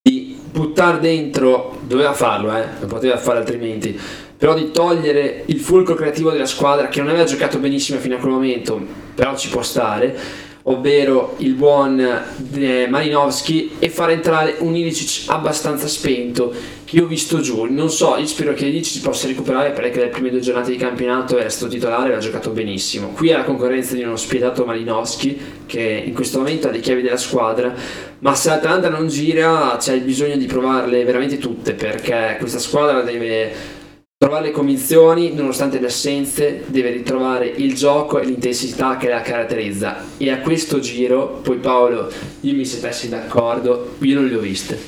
[0.00, 3.98] di buttare dentro, doveva farlo, eh, non poteva fare altrimenti,
[4.36, 8.18] però di togliere il fulcro creativo della squadra che non aveva giocato benissimo fino a
[8.18, 8.80] quel momento,
[9.16, 10.16] però ci può stare,
[10.64, 16.52] ovvero il buon eh, Malinowski e far entrare un Ilicic abbastanza spento
[16.84, 17.64] che io ho visto giù.
[17.64, 21.38] Non so, io spero che Ilicic possa recuperare perché le prime due giornate di campionato
[21.38, 23.08] era stato titolare e ha giocato benissimo.
[23.08, 27.02] Qui ha la concorrenza di uno spietato Malinowski che in questo momento ha le chiavi
[27.02, 27.72] della squadra,
[28.18, 33.00] ma se l'Atalanta non gira c'è il bisogno di provarle veramente tutte perché questa squadra
[33.02, 33.78] deve
[34.22, 39.96] trovare le convinzioni nonostante le assenze, deve ritrovare il gioco e l'intensità che la caratterizza.
[40.18, 44.40] E a questo giro, poi Paolo, dimmi se te sei d'accordo, io non le ho
[44.40, 44.78] viste.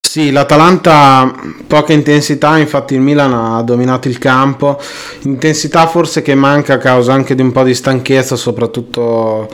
[0.00, 1.30] Sì, l'Atalanta
[1.66, 4.80] poca intensità, infatti il Milan ha dominato il campo,
[5.24, 9.46] intensità forse che manca a causa anche di un po' di stanchezza, soprattutto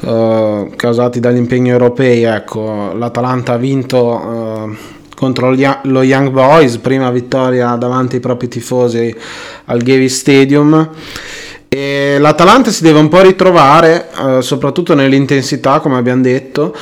[0.00, 2.22] eh, causati dagli impegni europei.
[2.22, 4.22] Ecco, L'Atalanta ha vinto
[4.70, 5.52] eh, contro
[5.82, 9.12] lo Young Boys, prima vittoria davanti ai propri tifosi
[9.64, 10.90] al Gavi Stadium.
[11.66, 16.72] E L'Atalanta si deve un po' ritrovare, eh, soprattutto nell'intensità, come abbiamo detto,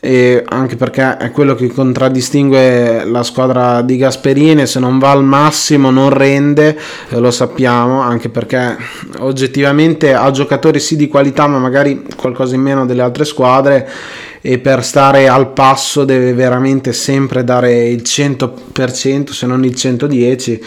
[0.00, 5.90] anche perché è quello che contraddistingue la squadra di Gasperini se non va al massimo
[5.90, 6.78] non rende
[7.08, 8.76] eh, lo sappiamo anche perché
[9.18, 13.90] oggettivamente ha giocatori sì di qualità ma magari qualcosa in meno delle altre squadre
[14.48, 20.64] e per stare al passo deve veramente sempre dare il 100% se non il 110%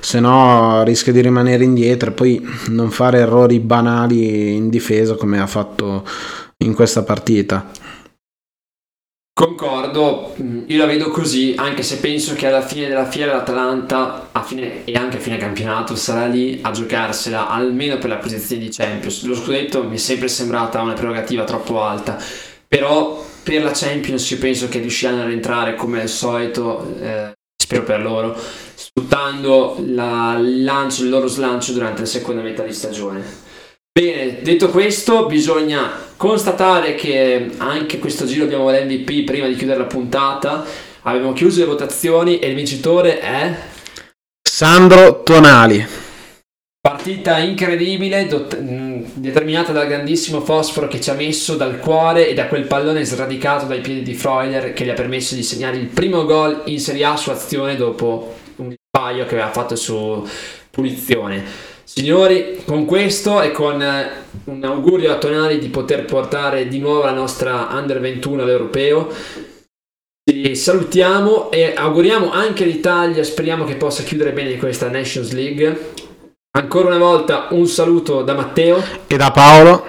[0.00, 5.40] se no rischia di rimanere indietro e poi non fare errori banali in difesa come
[5.40, 6.04] ha fatto
[6.58, 7.70] in questa partita.
[9.34, 10.34] Concordo,
[10.66, 14.92] io la vedo così, anche se penso che alla fine della fiera l'Atalanta fine, e
[14.94, 19.24] anche a fine campionato sarà lì a giocarsela almeno per la posizione di Champions.
[19.24, 22.18] Lo scudetto mi è sempre sembrata una prerogativa troppo alta
[22.68, 27.82] però per la Champions io penso che riusciranno a rientrare come al solito, eh, spero
[27.82, 28.36] per loro,
[28.74, 33.46] sfruttando la, il, lancio, il loro slancio durante la seconda metà di stagione.
[33.98, 39.86] Bene, detto questo, bisogna constatare che anche questo giro abbiamo l'MVP prima di chiudere la
[39.86, 40.64] puntata.
[41.02, 43.56] Abbiamo chiuso le votazioni e il vincitore è
[44.42, 45.84] Sandro Tonali.
[46.80, 48.58] Partita incredibile, dot-
[49.20, 53.66] determinata dal grandissimo fosforo che ci ha messo dal cuore e da quel pallone sradicato
[53.66, 57.04] dai piedi di Freuler che gli ha permesso di segnare il primo gol in Serie
[57.04, 60.26] A su azione dopo un paio che aveva fatto su
[60.70, 61.44] punizione.
[61.84, 64.10] Signori, con questo e con eh,
[64.44, 69.08] un augurio a Tonali di poter portare di nuovo la nostra Under 21 all'Europeo,
[70.28, 75.94] ci salutiamo e auguriamo anche l'Italia, speriamo che possa chiudere bene questa Nations League
[76.50, 79.84] Ancora una volta un saluto da Matteo e da Paolo.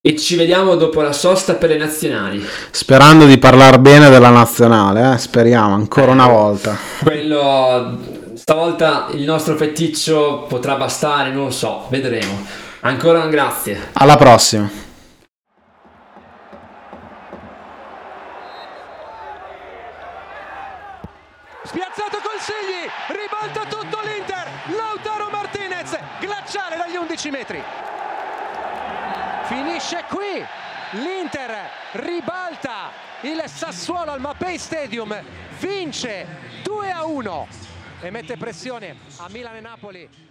[0.00, 2.44] E ci vediamo dopo la sosta per le nazionali.
[2.72, 5.18] Sperando di parlare bene della nazionale, eh?
[5.18, 6.76] speriamo ancora una volta.
[7.00, 7.96] Quello
[8.34, 12.44] stavolta il nostro feticcio potrà bastare, non lo so, vedremo.
[12.80, 13.90] Ancora un grazie.
[13.92, 14.68] Alla prossima.
[21.62, 25.96] Spiazzato col Sigli, ribalta tutto l'Inter, Lautaro Martinez,
[26.94, 27.62] dagli 11 metri.
[29.44, 30.44] Finisce qui,
[30.92, 32.90] l'Inter ribalta
[33.22, 35.20] il Sassuolo al Mapei Stadium,
[35.58, 36.26] vince
[36.62, 37.46] 2 a 1
[38.00, 40.23] e mette pressione a Milan e Napoli.